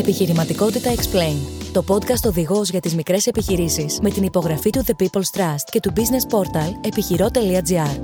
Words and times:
Επιχειρηματικότητα 0.00 0.94
Explain. 0.94 1.36
Το 1.72 1.84
podcast 1.88 2.26
οδηγός 2.26 2.68
για 2.68 2.80
τις 2.80 2.94
μικρές 2.94 3.26
επιχειρήσεις 3.26 3.98
με 4.02 4.10
την 4.10 4.22
υπογραφή 4.22 4.70
του 4.70 4.84
The 4.86 5.02
People's 5.02 5.38
Trust 5.38 5.64
και 5.70 5.80
του 5.80 5.92
business 5.96 6.36
portal 6.36 6.86
επιχειρό.gr. 6.86 8.00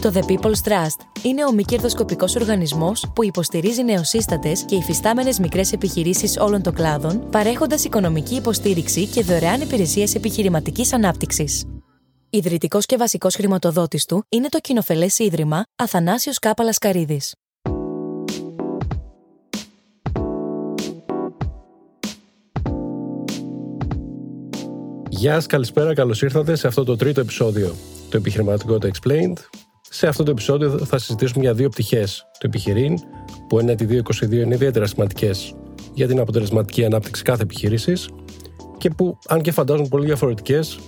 Το 0.00 0.12
The 0.14 0.22
People's 0.30 0.68
Trust 0.68 1.22
είναι 1.22 1.44
ο 1.44 1.52
μη 1.52 1.62
κερδοσκοπικός 1.62 2.36
οργανισμός 2.36 3.10
που 3.14 3.24
υποστηρίζει 3.24 3.84
νεοσύστατες 3.84 4.62
και 4.62 4.74
υφιστάμενες 4.74 5.38
μικρές 5.38 5.72
επιχειρήσεις 5.72 6.36
όλων 6.36 6.62
των 6.62 6.74
κλάδων, 6.74 7.28
παρέχοντας 7.30 7.84
οικονομική 7.84 8.34
υποστήριξη 8.34 9.06
και 9.06 9.22
δωρεάν 9.22 9.60
υπηρεσίες 9.60 10.14
επιχειρηματικής 10.14 10.92
ανάπτυξης. 10.92 11.64
Ιδρυτικός 12.30 12.86
και 12.86 12.96
βασικός 12.96 13.34
χρηματοδότης 13.34 14.04
του 14.04 14.24
είναι 14.28 14.48
το 14.48 14.58
κοινοφελές 14.58 15.18
Ίδρυμα 15.18 15.64
Αθανάσιος 15.76 16.38
Κάπαλας 16.38 16.78
Καρίδης. 16.78 17.34
Γεια 25.20 25.34
σας, 25.34 25.46
καλησπέρα, 25.46 25.94
καλώς 25.94 26.22
ήρθατε 26.22 26.54
σε 26.56 26.66
αυτό 26.66 26.84
το 26.84 26.96
τρίτο 26.96 27.20
επεισόδιο 27.20 27.74
του 28.10 28.16
Επιχειρηματικότητα 28.16 28.90
Explained. 28.94 29.38
Σε 29.80 30.06
αυτό 30.06 30.22
το 30.22 30.30
επεισόδιο 30.30 30.78
θα 30.78 30.98
συζητήσουμε 30.98 31.44
για 31.44 31.54
δύο 31.54 31.68
πτυχές 31.68 32.26
του 32.38 32.46
επιχειρήν, 32.46 32.98
που 33.48 33.58
εν 33.58 33.68
έτη 33.68 34.02
2022 34.20 34.32
είναι 34.32 34.54
ιδιαίτερα 34.54 34.86
σημαντικές 34.86 35.54
για 35.94 36.06
την 36.06 36.20
αποτελεσματική 36.20 36.84
ανάπτυξη 36.84 37.22
κάθε 37.22 37.42
επιχείρησης 37.42 38.08
και 38.78 38.90
που, 38.90 39.18
αν 39.28 39.40
και 39.40 39.52
φαντάζουν 39.52 39.88
πολύ 39.88 40.04
διαφορετικές, 40.04 40.78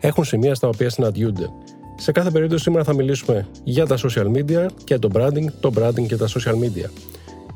έχουν 0.00 0.24
σημεία 0.24 0.54
στα 0.54 0.68
οποία 0.68 0.90
συναντιούνται. 0.90 1.48
Σε 1.96 2.12
κάθε 2.12 2.30
περίπτωση, 2.30 2.62
σήμερα 2.62 2.84
θα 2.84 2.94
μιλήσουμε 2.94 3.48
για 3.64 3.86
τα 3.86 3.96
social 3.96 4.26
media 4.36 4.66
και 4.84 4.98
το 4.98 5.08
branding, 5.12 5.46
το 5.60 5.72
branding 5.78 6.06
και 6.06 6.16
τα 6.16 6.28
social 6.28 6.54
media. 6.54 6.90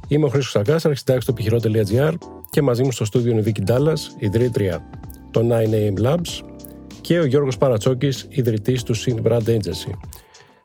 Είμαι 0.08 0.24
ο 0.24 0.28
Χρήστος 0.28 0.52
Σακάς, 0.52 0.86
αρχιτάξη 0.86 1.26
του 1.26 1.32
επιχειρό.gr 1.32 2.14
και 2.50 2.62
μαζί 2.62 2.82
μου 2.82 2.92
στο 2.92 3.04
στούντιο 3.04 3.30
είναι 3.30 3.40
η 3.40 3.42
Βίκη 3.42 3.62
Ντάλλας, 3.62 4.14
ιδρύτρια 4.18 4.84
το 5.34 5.48
9AM 5.50 6.04
Labs 6.04 6.44
και 7.00 7.18
ο 7.18 7.24
Γιώργος 7.24 7.58
Παρατσόκης, 7.58 8.26
ιδρυτής 8.28 8.82
του 8.82 8.96
Sync 8.96 9.22
Brand 9.22 9.46
Agency. 9.46 9.92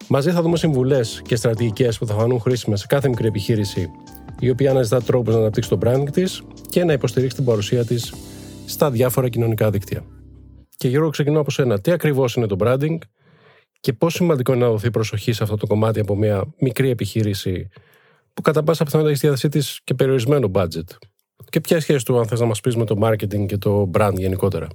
Μαζί 0.07 0.31
θα 0.31 0.41
δούμε 0.41 0.57
συμβουλές 0.57 1.21
και 1.23 1.35
στρατηγικές 1.35 1.97
που 1.97 2.05
θα 2.05 2.13
φανούν 2.13 2.39
χρήσιμες 2.39 2.79
σε 2.79 2.85
κάθε 2.87 3.09
μικρή 3.09 3.27
επιχείρηση 3.27 3.89
η 4.39 4.49
οποία 4.49 4.71
αναζητά 4.71 5.01
τρόπους 5.01 5.33
να 5.33 5.39
αναπτύξει 5.39 5.69
το 5.69 5.77
branding 5.85 6.09
της 6.11 6.43
και 6.69 6.83
να 6.83 6.93
υποστηρίξει 6.93 7.35
την 7.35 7.45
παρουσία 7.45 7.85
της 7.85 8.13
στα 8.65 8.91
διάφορα 8.91 9.29
κοινωνικά 9.29 9.69
δίκτυα. 9.69 10.03
Και 10.77 10.87
Γιώργο, 10.87 11.09
ξεκινώ 11.09 11.39
από 11.39 11.51
σένα. 11.51 11.79
Τι 11.79 11.91
ακριβώς 11.91 12.35
είναι 12.35 12.47
το 12.47 12.55
branding 12.59 12.97
και 13.79 13.93
πόσο 13.93 14.17
σημαντικό 14.17 14.53
είναι 14.53 14.65
να 14.65 14.71
δοθεί 14.71 14.91
προσοχή 14.91 15.31
σε 15.31 15.43
αυτό 15.43 15.55
το 15.55 15.67
κομμάτι 15.67 15.99
από 15.99 16.15
μια 16.15 16.43
μικρή 16.59 16.89
επιχείρηση 16.89 17.69
που 18.33 18.41
κατά 18.41 18.63
πάσα 18.63 18.83
πιθανότητα 18.83 19.09
έχει 19.09 19.17
στη 19.17 19.27
διάθεσή 19.27 19.49
της 19.49 19.81
και 19.83 19.93
περιορισμένο 19.93 20.51
budget; 20.53 20.97
Και 21.49 21.61
ποια 21.61 21.79
σχέση 21.79 22.05
του, 22.05 22.19
αν 22.19 22.27
θες 22.27 22.39
να 22.39 22.45
μας 22.45 22.59
πεις, 22.59 22.75
με 22.75 22.85
το 22.85 22.95
marketing 23.03 23.45
και 23.45 23.57
το 23.57 23.91
brand 23.93 24.13
γενικότερα; 24.13 24.67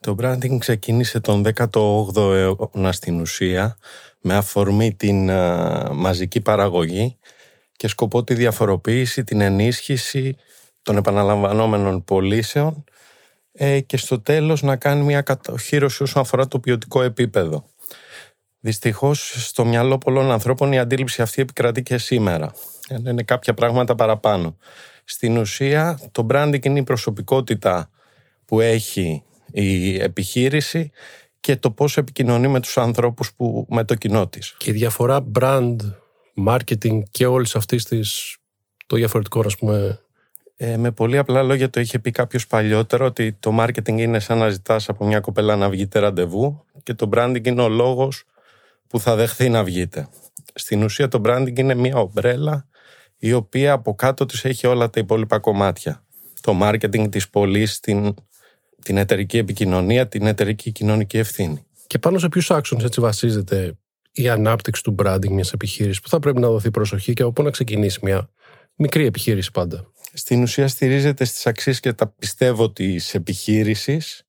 Το 0.00 0.16
branding 0.22 0.58
ξεκίνησε 0.58 1.20
τον 1.20 1.44
18ο 1.54 2.16
αιώνα 2.16 2.92
στην 2.92 3.20
ουσία 3.20 3.76
με 4.20 4.34
αφορμή 4.34 4.94
την 4.94 5.30
μαζική 5.92 6.40
παραγωγή 6.40 7.18
και 7.76 7.88
σκοπό 7.88 8.24
τη 8.24 8.34
διαφοροποίηση, 8.34 9.24
την 9.24 9.40
ενίσχυση 9.40 10.36
των 10.82 10.96
επαναλαμβανόμενων 10.96 12.04
πωλήσεων 12.04 12.84
ε, 13.52 13.80
και 13.80 13.96
στο 13.96 14.20
τέλος 14.20 14.62
να 14.62 14.76
κάνει 14.76 15.02
μια 15.02 15.20
κατοχήρωση 15.20 16.02
όσον 16.02 16.22
αφορά 16.22 16.48
το 16.48 16.58
ποιοτικό 16.60 17.02
επίπεδο. 17.02 17.64
Δυστυχώς 18.60 19.46
στο 19.48 19.64
μυαλό 19.64 19.98
πολλών 19.98 20.30
ανθρώπων 20.30 20.72
η 20.72 20.78
αντίληψη 20.78 21.22
αυτή 21.22 21.42
επικρατεί 21.42 21.82
και 21.82 21.98
σήμερα. 21.98 22.52
Είναι 23.06 23.22
κάποια 23.22 23.54
πράγματα 23.54 23.94
παραπάνω. 23.94 24.56
Στην 25.08 25.36
ουσία 25.36 25.98
το 26.12 26.26
branding 26.30 26.64
είναι 26.64 26.78
η 26.78 26.82
προσωπικότητα 26.82 27.90
που 28.44 28.60
έχει 28.60 29.22
η 29.52 29.96
επιχείρηση 30.02 30.90
και 31.40 31.56
το 31.56 31.70
πώς 31.70 31.96
επικοινωνεί 31.96 32.48
με 32.48 32.60
τους 32.60 32.78
ανθρώπους 32.78 33.34
που, 33.34 33.66
με 33.68 33.84
το 33.84 33.94
κοινό 33.94 34.28
της. 34.28 34.54
Και 34.58 34.70
η 34.70 34.72
διαφορά 34.72 35.26
brand, 35.38 35.76
marketing 36.46 37.02
και 37.10 37.26
όλες 37.26 37.56
αυτές 37.56 37.84
τις 37.84 38.36
το 38.86 38.96
διαφορετικό 38.96 39.40
ας 39.40 39.56
πούμε 39.56 40.00
ε, 40.56 40.76
με 40.76 40.90
πολύ 40.90 41.18
απλά 41.18 41.42
λόγια 41.42 41.70
το 41.70 41.80
είχε 41.80 41.98
πει 41.98 42.10
κάποιος 42.10 42.46
παλιότερο 42.46 43.06
ότι 43.06 43.32
το 43.32 43.56
marketing 43.60 43.98
είναι 43.98 44.18
σαν 44.18 44.38
να 44.38 44.48
ζητάς 44.48 44.88
από 44.88 45.06
μια 45.06 45.20
κοπέλα 45.20 45.56
να 45.56 45.68
βγείτε 45.68 45.98
ραντεβού 45.98 46.64
και 46.82 46.94
το 46.94 47.08
branding 47.12 47.46
είναι 47.46 47.62
ο 47.62 47.68
λόγος 47.68 48.24
που 48.88 49.00
θα 49.00 49.16
δεχθεί 49.16 49.48
να 49.48 49.64
βγείτε. 49.64 50.08
Στην 50.54 50.82
ουσία 50.82 51.08
το 51.08 51.20
branding 51.24 51.58
είναι 51.58 51.74
μια 51.74 51.96
ομπρέλα 51.96 52.66
η 53.18 53.32
οποία 53.32 53.72
από 53.72 53.94
κάτω 53.94 54.26
της 54.26 54.44
έχει 54.44 54.66
όλα 54.66 54.90
τα 54.90 55.00
υπόλοιπα 55.00 55.38
κομμάτια. 55.38 56.04
Το 56.40 56.58
marketing 56.62 57.10
της 57.10 57.28
πωλής, 57.28 57.80
την, 57.80 58.14
την 58.82 58.96
εταιρική 58.96 59.38
επικοινωνία, 59.38 60.08
την 60.08 60.26
εταιρική 60.26 60.72
κοινωνική 60.72 61.18
ευθύνη. 61.18 61.66
Και 61.86 61.98
πάνω 61.98 62.18
σε 62.18 62.28
ποιους 62.28 62.50
άξονες 62.50 62.84
έτσι 62.84 63.00
βασίζεται 63.00 63.78
η 64.12 64.28
ανάπτυξη 64.28 64.82
του 64.82 64.94
branding 65.02 65.28
μιας 65.28 65.52
επιχείρησης, 65.52 66.00
που 66.00 66.08
θα 66.08 66.18
πρέπει 66.18 66.40
να 66.40 66.48
δοθεί 66.48 66.70
προσοχή 66.70 67.12
και 67.12 67.22
από 67.22 67.32
πού 67.32 67.42
να 67.42 67.50
ξεκινήσει 67.50 67.98
μια 68.02 68.28
μικρή 68.74 69.06
επιχείρηση 69.06 69.50
πάντα; 69.50 69.90
Στην 70.12 70.42
ουσία 70.42 70.68
στηρίζεται 70.68 71.24
στις 71.24 71.46
αξίες 71.46 71.80
και 71.80 71.92
τα 71.92 72.06
πιστεύω 72.06 72.72
της 72.72 73.14
επιχείρησης 73.14 74.22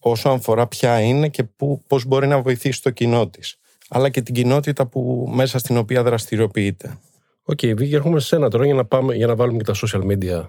όσο 0.00 0.28
αφορά 0.28 0.66
ποια 0.66 1.00
είναι 1.00 1.28
και 1.28 1.44
που, 1.44 1.82
πώς 1.86 2.04
μπορεί 2.04 2.26
να 2.26 2.42
βοηθήσει 2.42 2.82
το 2.82 2.90
κοινό 2.90 3.28
της 3.28 3.58
αλλά 3.88 4.08
και 4.08 4.22
την 4.22 4.34
κοινότητα 4.34 4.86
που, 4.86 5.30
μέσα 5.34 5.58
στην 5.58 5.76
οποία 5.76 6.02
δραστηριοποιείται. 6.02 6.98
OK, 7.48 7.58
okay, 7.62 7.76
Βίκη, 7.76 7.94
έρχομαι 7.94 8.20
σε 8.20 8.36
ένα 8.36 8.50
τώρα 8.50 8.64
για 8.64 8.74
να, 8.74 8.84
πάμε, 8.84 9.14
για 9.14 9.26
να 9.26 9.36
βάλουμε 9.36 9.58
και 9.58 9.64
τα 9.64 9.74
social 9.74 10.02
media 10.06 10.48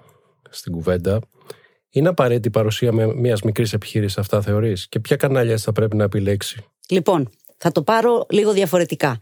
στην 0.50 0.72
κουβέντα. 0.72 1.19
Είναι 1.90 2.09
απαραίτητη 2.09 2.47
η 2.47 2.52
παρουσία 2.52 2.91
μιας 2.91 3.41
μικρής 3.41 3.74
επιχείρησης, 3.74 4.18
αυτά 4.18 4.41
θεωρείς, 4.41 4.88
και 4.88 5.00
ποια 5.00 5.16
κανάλια 5.16 5.57
θα 5.57 5.72
πρέπει 5.72 5.96
να 5.96 6.03
επιλέξει; 6.03 6.66
Λοιπόν, 6.90 7.30
θα 7.57 7.72
το 7.72 7.84
πάρω 7.84 8.25
λίγο 8.30 8.52
διαφορετικά. 8.52 9.19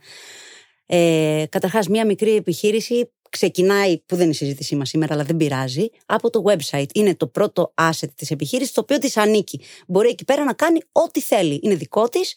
Ε, 0.86 1.44
Καταρχάς, 1.50 1.88
μια 1.88 2.06
μικρή 2.06 2.36
επιχείρηση 2.36 3.12
ξεκινάει, 3.30 3.98
που 3.98 4.16
δεν 4.16 4.24
είναι 4.24 4.34
η 4.34 4.38
συζήτησή 4.38 4.76
μας 4.76 4.90
σήμερα, 4.90 5.14
αλλά 5.14 5.24
δεν 5.24 5.38
πειράζει, 5.38 5.90
από 6.06 6.30
το 6.30 6.44
website. 6.46 6.90
Είναι 6.94 7.16
το 7.16 7.28
πρώτο 7.28 7.74
asset 7.82 8.10
της 8.16 8.32
επιχείρησης, 8.32 8.74
το 8.74 8.82
οποίο 8.82 8.98
της 8.98 9.18
ανήκει. 9.18 9.62
Μπορεί 9.88 10.10
εκεί 10.10 10.26
πέρα 10.26 10.44
να 10.44 10.54
κάνει 10.54 10.80
ό,τι 10.92 11.22
θέλει. 11.22 11.60
Είναι 11.64 11.76
δικό 11.76 12.10
της 12.10 12.36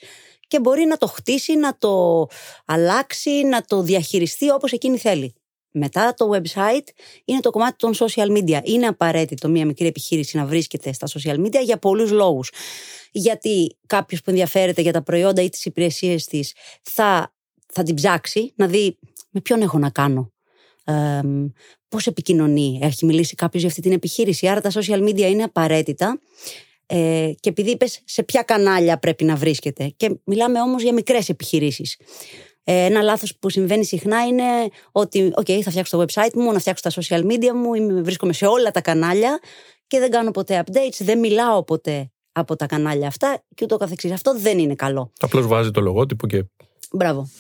και 0.49 0.61
μπορεί 0.61 0.85
να 0.85 0.97
το 0.97 1.07
χτίσει, 1.07 1.57
να 1.57 1.79
το 1.79 2.27
αλλάξει, 2.65 3.31
να 3.31 3.63
το 3.63 3.83
διαχειριστεί 3.83 4.51
όπως 4.51 4.73
εκείνη 4.73 4.99
θέλει. 4.99 5.35
Μετά 5.71 6.15
το 6.17 6.31
website 6.35 6.89
είναι 7.25 7.41
το 7.41 7.51
κομμάτι 7.51 7.77
των 7.77 7.95
social 7.95 8.39
media. 8.39 8.61
Είναι 8.63 8.87
απαραίτητο 8.87 9.49
μια 9.49 9.67
μικρή 9.67 9.87
επιχείρηση 9.87 10.37
να 10.37 10.45
βρίσκεται 10.45 10.93
στα 10.93 11.07
social 11.07 11.45
media 11.47 11.61
για 11.65 11.79
πολλούς 11.79 12.11
λόγους. 12.11 12.51
Γιατί 13.13 13.77
κάποιος 13.87 14.23
που 14.23 14.31
ενδιαφέρεται 14.31 14.83
για 14.83 14.93
τα 14.93 15.03
προϊόντα 15.03 15.43
ή 15.43 15.49
τις 15.49 15.65
υπηρεσίες 15.65 16.25
της 16.25 16.55
θα, 16.83 17.35
θα 17.67 17.83
την 17.83 17.95
ψάξει 17.95 18.53
να 18.57 18.67
δει 18.67 18.99
με 19.31 19.41
ποιον 19.41 19.63
έχω 19.63 19.79
να 19.79 19.91
κάνω. 19.91 20.33
Ε, 20.85 21.21
πώς 21.89 22.07
επικοινωνεί, 22.07 22.79
έχει 22.83 23.05
μιλήσει 23.05 23.35
κάποιος 23.35 23.63
για 23.63 23.71
αυτή 23.71 23.83
την 23.83 23.93
επιχείρηση. 23.93 24.49
Άρα 24.49 24.61
τα 24.61 24.71
social 24.71 25.09
media 25.09 25.21
είναι 25.21 25.43
απαραίτητα 25.43 26.21
ε, 26.91 27.31
και 27.41 27.49
επειδή 27.49 27.71
είπες 27.71 28.01
σε 28.05 28.23
ποια 28.23 28.43
κανάλια 28.43 28.99
πρέπει 28.99 29.25
να 29.25 29.37
βρίσκεται. 29.37 29.93
Και 29.97 30.19
μιλάμε 30.25 30.61
όμως 30.61 30.83
για 30.83 30.93
μικρές 30.93 31.29
επιχειρήσεις. 31.29 31.97
Ε, 32.65 32.85
ένα 32.85 33.03
λάθος 33.03 33.37
που 33.39 33.51
συμβαίνει 33.51 33.85
συχνά 33.85 34.27
είναι 34.27 34.45
ότι, 34.93 35.33
OK, 35.35 35.61
θα 35.61 35.71
φτιάξω 35.71 35.97
το 35.97 36.05
website 36.05 36.33
μου, 36.35 36.53
να 36.53 36.59
φτιάξω 36.59 36.91
τα 36.91 37.03
social 37.03 37.27
media 37.27 37.53
μου, 37.55 38.03
βρίσκομαι 38.03 38.33
σε 38.33 38.47
όλα 38.47 38.71
τα 38.71 38.81
κανάλια 38.81 39.41
και 39.87 39.99
δεν 39.99 40.11
κάνω 40.11 40.31
ποτέ 40.31 40.65
updates, 40.67 40.99
δεν 40.99 41.19
μιλάω 41.19 41.65
ποτέ 41.65 42.11
από 42.33 42.57
τα 42.57 42.67
κανάλια 42.67 43.07
αυτά 43.07 43.43
και 43.55 43.65
ούτω 43.65 43.77
καθεξής. 43.77 44.13
Αυτό 44.13 44.39
δεν 44.39 44.59
είναι 44.59 44.75
καλό. 44.75 45.13
Απλώς 45.21 45.47
βάζει 45.47 45.71
το 45.71 45.81
λογότυπο 45.81 46.27
και. 46.27 46.45
Μπράβο. 46.93 47.31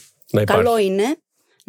Καλό 0.44 0.78
είναι 0.78 1.18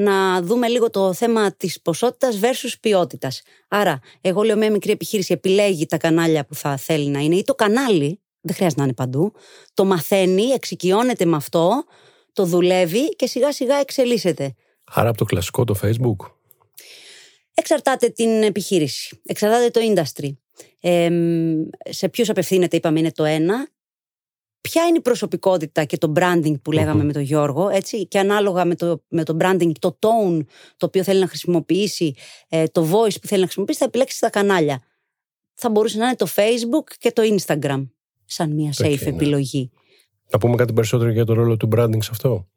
να 0.02 0.42
δούμε 0.42 0.68
λίγο 0.68 0.90
το 0.90 1.14
θέμα 1.14 1.52
της 1.52 1.82
ποσότητας 1.82 2.40
versus 2.42 2.74
ποιότητας. 2.82 3.42
Άρα, 3.68 4.00
εγώ 4.22 4.42
λέω 4.42 4.58
μια 4.58 4.72
μικρή 4.72 4.92
επιχείρηση 4.92 5.34
επιλέγει 5.34 5.86
τα 5.86 5.98
κανάλια 5.98 6.46
που 6.46 6.56
θα 6.56 6.78
θέλει 6.78 7.10
να 7.10 7.20
είναι 7.20 7.36
ή 7.36 7.44
το 7.44 7.56
κανάλι, 7.56 8.20
δεν 8.42 8.56
χρειάζεται 8.56 8.80
να 8.82 8.86
είναι 8.86 8.96
παντού, 8.96 9.34
το 9.74 9.86
μαθαίνει, 9.86 10.44
εξοικειώνεται 10.44 11.26
με 11.26 11.36
αυτό, 11.36 11.84
το 12.34 12.46
δουλεύει 12.46 13.16
και 13.16 13.28
σιγά 13.28 13.52
σιγά 13.52 13.76
εξελίσσεται. 13.76 14.56
Άρα 14.86 15.10
από 15.10 15.18
το 15.18 15.26
κλασικό 15.26 15.64
το 15.64 15.76
Facebook. 15.84 16.32
Εξαρτάται 17.54 18.10
την 18.10 18.44
επιχείρηση, 18.44 19.20
εξαρτάται 19.26 19.70
το 19.70 19.80
industry. 19.94 20.30
Ε, 20.82 21.10
σε 21.90 22.10
ποιους 22.10 22.30
απευθύνεται, 22.30 22.78
είπαμε, 22.78 23.00
είναι 23.00 23.12
το 23.12 23.24
ένα 23.24 23.68
ποια 24.62 24.86
είναι 24.86 24.98
η 24.98 25.02
προσωπικότητα 25.02 25.84
και 25.84 25.98
το 25.98 26.14
branding 26.16 26.62
που 26.62 26.72
λεγαμε 26.72 27.04
με 27.04 27.14
τον 27.14 27.22
Γιώργο, 27.22 27.70
έτσι, 27.70 28.08
και 28.08 28.20
ανάλογα 28.20 28.66
με 28.66 28.76
το, 28.76 29.04
με 29.08 29.24
το 29.24 29.38
branding, 29.40 29.72
το 29.80 29.98
tone 30.00 30.40
το 30.78 30.86
οποίο 30.86 31.04
θέλει 31.04 31.20
να 31.20 31.28
χρησιμοποιήσει, 31.28 32.16
ε, 32.50 32.68
το 32.68 32.82
voice 32.82 33.22
που 33.22 33.28
θέλει 33.28 33.40
να 33.40 33.46
χρησιμοποιήσει, 33.46 33.80
θα 33.80 33.86
επιλέξει 33.86 34.20
τα 34.20 34.30
κανάλια. 34.30 34.84
Θα 35.54 35.70
μπορούσε 35.70 35.98
να 35.98 36.06
είναι 36.06 36.16
το 36.16 36.28
Facebook 36.36 36.94
και 36.98 37.12
το 37.12 37.22
Instagram, 37.26 37.88
σαν 38.26 38.52
μια 38.54 38.72
safe 38.78 39.02
ναι. 39.02 39.10
επιλογή. 39.10 39.72
Να 40.32 40.38
πούμε 40.40 40.56
κάτι 40.56 40.74
περισσότερο 40.74 41.10
για 41.10 41.26
το 41.26 41.34
ρόλο 41.34 41.58
του 41.58 41.70
branding 41.76 42.04
σε 42.04 42.10
αυτό; 42.12 42.48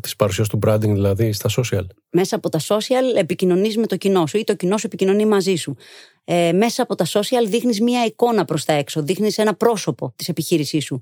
Της 0.00 0.16
παρουσίας 0.16 0.48
του 0.48 0.58
branding 0.66 0.78
δηλαδή 0.80 1.32
στα 1.32 1.50
social. 1.56 1.84
Μέσα 2.10 2.36
από 2.36 2.48
τα 2.48 2.60
social 2.60 3.16
επικοινωνείς 3.16 3.76
με 3.76 3.86
το 3.86 3.96
κοινό 3.96 4.26
σου 4.26 4.38
ή 4.38 4.44
το 4.44 4.54
κοινό 4.54 4.78
σου 4.78 4.86
επικοινωνεί 4.86 5.26
μαζί 5.26 5.54
σου. 5.54 5.76
Ε, 6.24 6.52
μέσα 6.52 6.82
από 6.82 6.94
τα 6.94 7.06
social 7.06 7.46
δείχνεις 7.46 7.80
μία 7.80 8.04
εικόνα 8.04 8.44
προς 8.44 8.64
τα 8.64 8.72
έξω, 8.72 9.02
δείχνεις 9.02 9.38
ένα 9.38 9.54
πρόσωπο 9.54 10.12
της 10.16 10.28
επιχείρησής 10.28 10.84
σου. 10.84 11.00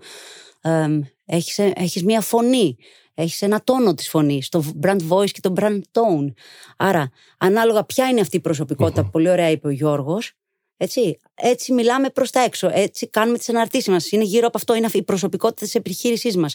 Ε, 0.60 0.86
έχεις, 1.24 1.58
έχεις 1.58 2.04
μία 2.04 2.20
φωνή, 2.20 2.76
έχεις 3.14 3.42
ένα 3.42 3.62
τόνο 3.64 3.94
της 3.94 4.08
φωνής, 4.08 4.48
το 4.48 4.64
brand 4.82 5.00
voice 5.08 5.30
και 5.30 5.40
το 5.40 5.52
brand 5.56 5.78
tone. 5.92 6.32
Άρα, 6.76 7.10
ανάλογα 7.38 7.84
ποια 7.84 8.08
είναι 8.08 8.20
αυτή 8.20 8.36
η 8.36 8.40
προσωπικότητα, 8.40 9.04
πολύ 9.04 9.30
ωραία 9.30 9.50
είπε 9.50 9.66
ο 9.66 9.70
Γιώργος, 9.70 10.32
έτσι, 10.76 11.18
έτσι 11.34 11.72
μιλάμε 11.72 12.10
προς 12.10 12.30
τα 12.30 12.40
έξω, 12.40 12.70
έτσι 12.72 13.08
κάνουμε 13.08 13.38
τις 13.38 13.48
αναρτήσεις 13.48 13.88
μας, 13.88 14.10
είναι 14.10 14.24
γύρω 14.24 14.46
από 14.46 14.58
αυτό, 14.58 14.74
είναι 14.74 14.88
η 14.92 15.02
προσωπικότητα 15.02 15.64
της 15.64 15.74
επιχείρησής 15.74 16.36
μας. 16.36 16.54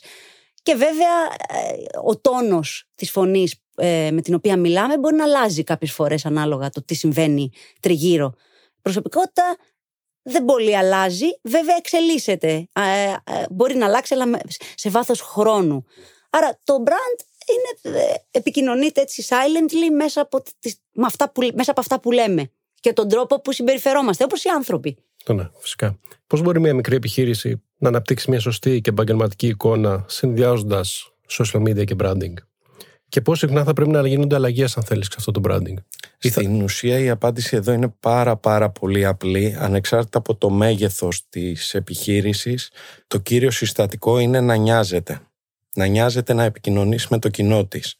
Και 0.67 0.75
βέβαια 0.75 1.25
ε, 1.47 1.99
ο 2.03 2.17
τόνος 2.17 2.89
της 2.95 3.11
φωνής 3.11 3.55
ε, 3.75 4.09
με 4.11 4.21
την 4.21 4.33
οποία 4.33 4.57
μιλάμε 4.57 4.97
μπορεί 4.97 5.15
να 5.15 5.23
αλλάζει 5.23 5.63
κάποιες 5.63 5.91
φορές 5.91 6.25
ανάλογα 6.25 6.69
το 6.69 6.83
τι 6.83 6.93
συμβαίνει 6.93 7.51
τριγύρω. 7.79 8.33
Προσωπικότητα 8.81 9.57
δεν 10.21 10.45
πολύ 10.45 10.77
αλλάζει, 10.77 11.25
βέβαια 11.41 11.75
εξελίσσεται. 11.75 12.67
Ε, 12.73 13.13
μπορεί 13.49 13.75
να 13.75 13.85
αλλάξει, 13.85 14.13
αλλά 14.13 14.39
σε 14.75 14.89
βάθος 14.89 15.21
χρόνου. 15.21 15.85
Άρα 16.29 16.59
το 16.63 16.83
brand 16.85 17.25
είναι, 17.47 18.03
επικοινωνείται 18.31 19.01
έτσι 19.01 19.25
silently 19.29 19.95
μέσα 19.95 20.21
από, 20.21 20.43
τις, 20.59 20.81
αυτά 21.05 21.31
που, 21.31 21.49
μέσα 21.53 21.71
από 21.71 21.79
αυτά 21.79 21.99
που 21.99 22.11
λέμε 22.11 22.51
και 22.79 22.93
τον 22.93 23.09
τρόπο 23.09 23.41
που 23.41 23.51
συμπεριφερόμαστε, 23.51 24.23
όπως 24.23 24.43
οι 24.43 24.49
άνθρωποι. 24.49 24.97
Το 25.27 25.33
ναι, 25.33 25.49
φυσικά. 25.59 25.99
Πώς 26.27 26.41
μπορεί 26.41 26.59
μια 26.59 26.73
μικρή 26.73 26.95
επιχείρηση 26.95 27.61
να 27.77 27.87
αναπτύξει 27.87 28.29
μια 28.29 28.39
σωστή 28.39 28.81
και 28.81 28.89
επαγγελματική 28.89 29.47
εικόνα 29.47 30.05
συνδυάζοντας 30.07 31.11
social 31.29 31.61
media 31.61 31.83
και 31.85 31.95
branding; 31.99 32.33
Και 33.09 33.21
πώς 33.21 33.39
συχνά 33.39 33.63
θα 33.63 33.73
πρέπει 33.73 33.91
να 33.91 34.07
γίνονται 34.07 34.35
αλλαγές, 34.35 34.77
αν 34.77 34.83
θέλεις, 34.83 35.05
σε 35.05 35.15
αυτό 35.17 35.31
το 35.31 35.41
branding; 35.43 35.73
Στην 36.17 36.61
ουσία 36.61 36.99
η 36.99 37.09
απάντηση 37.09 37.55
εδώ 37.55 37.71
είναι 37.71 37.93
πάρα 37.99 38.35
πάρα 38.35 38.69
πολύ 38.69 39.05
απλή. 39.05 39.55
Ανεξάρτητα 39.59 40.17
από 40.17 40.35
το 40.35 40.49
μέγεθος 40.49 41.29
της 41.29 41.73
επιχείρησης, 41.73 42.71
το 43.07 43.17
κύριο 43.17 43.51
συστατικό 43.51 44.19
είναι 44.19 44.41
να 44.41 44.55
νοιάζεται 44.55 45.21
να 45.77 45.85
νοιάζεται 45.85 46.33
να 46.33 46.43
επικοινωνήσει 46.43 47.07
με 47.09 47.19
το 47.19 47.29
κοινό 47.29 47.65
της. 47.65 47.99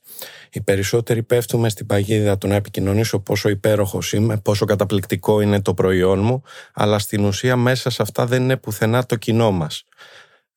Οι 0.51 0.61
περισσότεροι 0.61 1.23
πέφτουμε 1.23 1.69
στην 1.69 1.85
παγίδα 1.85 2.37
του 2.37 2.47
να 2.47 2.55
επικοινωνήσω 2.55 3.19
πόσο 3.19 3.49
υπέροχος 3.49 4.13
είμαι, 4.13 4.37
πόσο 4.37 4.65
καταπληκτικό 4.65 5.41
είναι 5.41 5.61
το 5.61 5.73
προϊόν 5.73 6.19
μου, 6.19 6.41
αλλά 6.73 6.99
στην 6.99 7.25
ουσία 7.25 7.55
μέσα 7.55 7.89
σε 7.89 8.01
αυτά 8.01 8.25
δεν 8.25 8.41
είναι 8.43 8.57
πουθενά 8.57 9.05
το 9.05 9.15
κοινό 9.15 9.51
μας. 9.51 9.83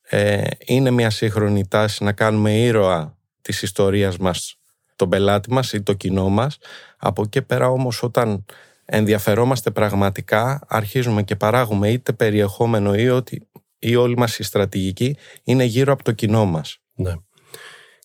Ε, 0.02 0.42
είναι 0.66 0.90
μια 0.90 1.10
σύγχρονη 1.10 1.66
τάση 1.68 2.04
να 2.04 2.12
κάνουμε 2.12 2.58
ήρωα 2.58 3.18
της 3.40 3.62
ιστορίας 3.62 4.16
μας 4.16 4.54
τον 4.96 5.08
πελάτη 5.08 5.52
μας 5.52 5.72
ή 5.72 5.82
το 5.82 5.92
κοινό 5.92 6.28
μας. 6.28 6.58
Από 6.96 7.22
εκεί 7.22 7.42
πέρα 7.42 7.68
όμως 7.68 8.02
όταν 8.02 8.44
ενδιαφερόμαστε 8.84 9.70
πραγματικά 9.70 10.60
αρχίζουμε 10.68 11.22
και 11.22 11.36
παράγουμε 11.36 11.90
είτε 11.90 12.12
περιεχόμενο 12.12 12.94
ή 12.94 13.08
ότι 13.08 13.48
ή 13.78 13.96
όλη 13.96 14.16
μας 14.16 14.38
η 14.38 14.42
στρατηγική 14.42 15.16
είναι 15.42 15.64
γύρω 15.64 15.92
από 15.92 16.04
το 16.04 16.12
κοινό 16.12 16.44
μας. 16.44 16.78
Ναι. 16.94 17.14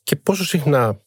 Και 0.03 0.15
πόσο 0.15 0.45
συχνά, 0.45 0.99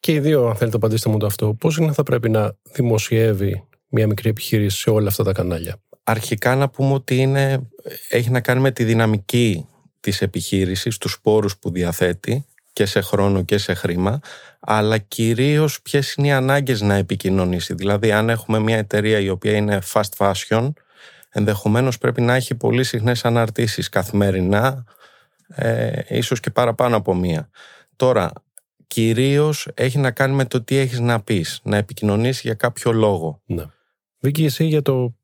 και 0.00 0.12
οι 0.12 0.20
δύο, 0.20 0.48
αν 0.48 0.54
θέλετε, 0.56 0.76
απαντήστε 0.76 1.10
μου 1.10 1.18
το 1.18 1.26
αυτό, 1.26 1.54
πόσο 1.54 1.76
συχνά 1.76 1.92
θα 1.92 2.02
πρέπει 2.02 2.30
να 2.30 2.56
δημοσιεύει 2.72 3.64
μια 3.88 4.06
μικρή 4.06 4.30
επιχείρηση 4.30 4.78
σε 4.78 4.90
όλα 4.90 5.08
αυτά 5.08 5.24
τα 5.24 5.32
κανάλια; 5.32 5.76
Αρχικά 6.04 6.56
να 6.56 6.68
πούμε 6.68 6.92
ότι 6.92 7.16
είναι, 7.16 7.68
έχει 8.08 8.30
να 8.30 8.40
κάνει 8.40 8.60
με 8.60 8.70
τη 8.70 8.84
δυναμική 8.84 9.66
της 10.00 10.22
επιχείρησης, 10.22 10.98
τους 10.98 11.20
πόρους 11.20 11.58
που 11.58 11.70
διαθέτει 11.70 12.46
και 12.72 12.86
σε 12.86 13.00
χρόνο 13.00 13.42
και 13.42 13.58
σε 13.58 13.74
χρήμα, 13.74 14.20
αλλά 14.60 14.98
κυρίως 14.98 15.82
ποιες 15.82 16.14
είναι 16.14 16.26
οι 16.26 16.32
ανάγκες 16.32 16.80
να 16.80 16.94
επικοινωνήσει. 16.94 17.74
Δηλαδή, 17.74 18.12
αν 18.12 18.28
έχουμε 18.28 18.58
μια 18.58 18.76
εταιρεία 18.76 19.18
η 19.18 19.28
οποία 19.28 19.52
είναι 19.52 19.78
fast 19.92 20.16
fashion, 20.16 20.72
ενδεχομένως 21.30 21.98
πρέπει 21.98 22.20
να 22.20 22.34
έχει 22.34 22.54
πολύ 22.54 22.84
συχνές 22.84 23.24
αναρτήσεις 23.24 23.88
καθημερινά, 23.88 24.84
ε, 25.48 26.00
ίσως 26.08 26.40
και 26.40 26.50
παραπάνω 26.50 26.96
από 26.96 27.14
μία. 27.14 27.48
Τώρα, 27.96 28.32
κυρίως 28.88 29.68
έχει 29.74 29.98
να 29.98 30.10
κάνει 30.10 30.34
με 30.34 30.44
το 30.44 30.62
τι 30.62 30.76
έχεις 30.76 31.00
να 31.00 31.22
πεις, 31.22 31.60
να 31.62 31.76
επικοινωνήσεις 31.76 32.42
για 32.42 32.54
κάποιο 32.54 32.92
λόγο. 32.92 33.42
Ναι. 33.46 33.64
Βίκυ, 34.18 34.44
εσύ 34.44 34.64
για 34.64 34.82
το 34.82 35.14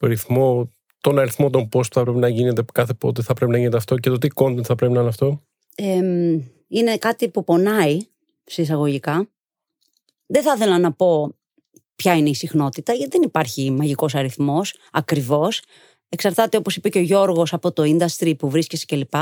ρυθμό, 0.00 0.70
τον 1.00 1.18
αριθμό 1.18 1.50
των 1.50 1.62
post 1.62 1.68
που 1.68 1.94
θα 1.94 2.02
πρέπει 2.02 2.18
να 2.18 2.28
γίνεται 2.28 2.64
κάθε 2.72 2.94
πότε 2.94 3.22
θα 3.22 3.34
πρέπει 3.34 3.50
να 3.50 3.58
γίνεται 3.58 3.76
αυτό 3.76 3.96
και 3.96 4.10
το 4.10 4.18
τι 4.18 4.28
content 4.34 4.62
θα 4.64 4.74
πρέπει 4.74 4.92
να 4.92 5.00
είναι 5.00 5.08
αυτό; 5.08 5.42
είναι 6.68 6.98
κάτι 6.98 7.28
που 7.28 7.44
πονάει 7.44 7.98
συσσαγωγικά. 8.44 9.28
Δεν 10.26 10.42
θα 10.42 10.52
ήθελα 10.56 10.78
να 10.78 10.92
πω 10.92 11.34
ποια 11.96 12.16
είναι 12.16 12.28
η 12.28 12.34
συχνότητα, 12.34 12.92
γιατί 12.92 13.10
δεν 13.10 13.22
υπάρχει 13.22 13.70
μαγικός 13.70 14.14
αριθμός 14.14 14.74
ακριβώς. 14.92 15.62
Εξαρτάται, 16.08 16.56
όπως 16.56 16.76
είπε 16.76 16.88
και 16.88 16.98
ο 16.98 17.02
Γιώργος, 17.02 17.52
από 17.52 17.72
το 17.72 17.82
industry 17.82 18.34
που 18.38 18.50
βρίσκεσαι 18.50 18.84
κλπ. 18.86 19.14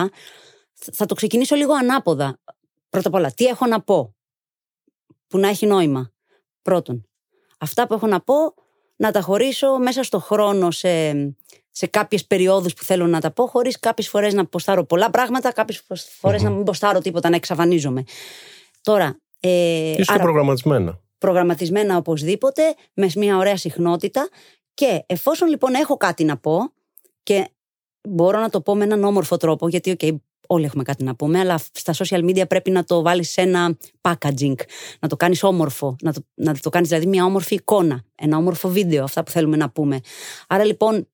Θα 0.92 1.06
το 1.06 1.14
ξεκινήσω 1.14 1.54
λίγο 1.54 1.74
ανάποδα. 1.74 2.38
Πρώτα 2.90 3.08
απ' 3.08 3.14
όλα, 3.14 3.32
τι 3.32 3.44
έχω 3.44 3.66
να 3.66 3.80
πω 3.80 4.14
που 5.26 5.38
να 5.38 5.48
έχει 5.48 5.66
νόημα; 5.66 6.12
Πρώτον, 6.62 7.08
αυτά 7.58 7.86
που 7.86 7.94
έχω 7.94 8.06
να 8.06 8.20
πω 8.20 8.34
να 8.96 9.10
τα 9.10 9.20
χωρίσω 9.20 9.78
μέσα 9.78 10.02
στο 10.02 10.18
χρόνο 10.18 10.70
σε, 10.70 11.12
σε 11.70 11.86
κάποιες 11.86 12.26
περιόδους 12.26 12.74
που 12.74 12.84
θέλω 12.84 13.06
να 13.06 13.20
τα 13.20 13.30
πω, 13.30 13.46
χωρίς 13.46 13.80
κάποιες 13.80 14.08
φορές 14.08 14.34
να 14.34 14.46
ποστάρω 14.46 14.84
πολλά 14.84 15.10
πράγματα, 15.10 15.52
κάποιες 15.52 15.82
να 16.42 16.50
μην 16.50 16.64
ποστάρω 16.64 17.00
τίποτα, 17.00 17.28
να 17.28 17.36
εξαφανίζομαι. 17.36 18.04
Τώρα... 18.82 19.18
Ε, 19.40 19.94
Είστε 19.98 20.18
προγραμματισμένα. 20.18 21.00
Προγραμματισμένα 21.18 21.96
οπωσδήποτε, 21.96 22.62
με 22.94 23.10
μια 23.16 23.36
ωραία 23.36 23.56
συχνότητα 23.56 24.28
και 24.74 25.04
εφόσον 25.06 25.48
λοιπόν 25.48 25.74
έχω 25.74 25.96
κάτι 25.96 26.24
να 26.24 26.36
πω 26.36 26.72
και 27.22 27.48
μπορώ 28.08 28.40
να 28.40 28.48
το 28.48 28.60
πω 28.60 28.74
με 28.74 28.84
έναν 28.84 29.04
όμορφο 29.04 29.36
τρόπο, 29.36 29.68
γιατί 29.68 29.96
okay, 29.98 30.16
όλοι 30.46 30.64
έχουμε 30.64 30.82
κάτι 30.82 31.04
να 31.04 31.14
πούμε, 31.14 31.38
αλλά 31.38 31.60
στα 31.72 31.94
social 31.98 32.24
media 32.24 32.48
πρέπει 32.48 32.70
να 32.70 32.84
το 32.84 33.02
βάλεις 33.02 33.30
σε 33.30 33.40
ένα 33.40 33.78
packaging, 34.00 34.54
να 35.00 35.08
το 35.08 35.16
κάνεις 35.16 35.42
όμορφο, 35.42 35.96
να 36.02 36.12
το, 36.12 36.26
να 36.34 36.54
το 36.54 36.70
κάνεις 36.70 36.88
δηλαδή 36.88 37.06
μια 37.06 37.24
όμορφη 37.24 37.54
εικόνα, 37.54 38.04
ένα 38.14 38.36
όμορφο 38.36 38.68
βίντεο, 38.68 39.04
αυτά 39.04 39.22
που 39.22 39.30
θέλουμε 39.30 39.56
να 39.56 39.70
πούμε. 39.70 40.00
Άρα 40.46 40.64
λοιπόν, 40.64 41.08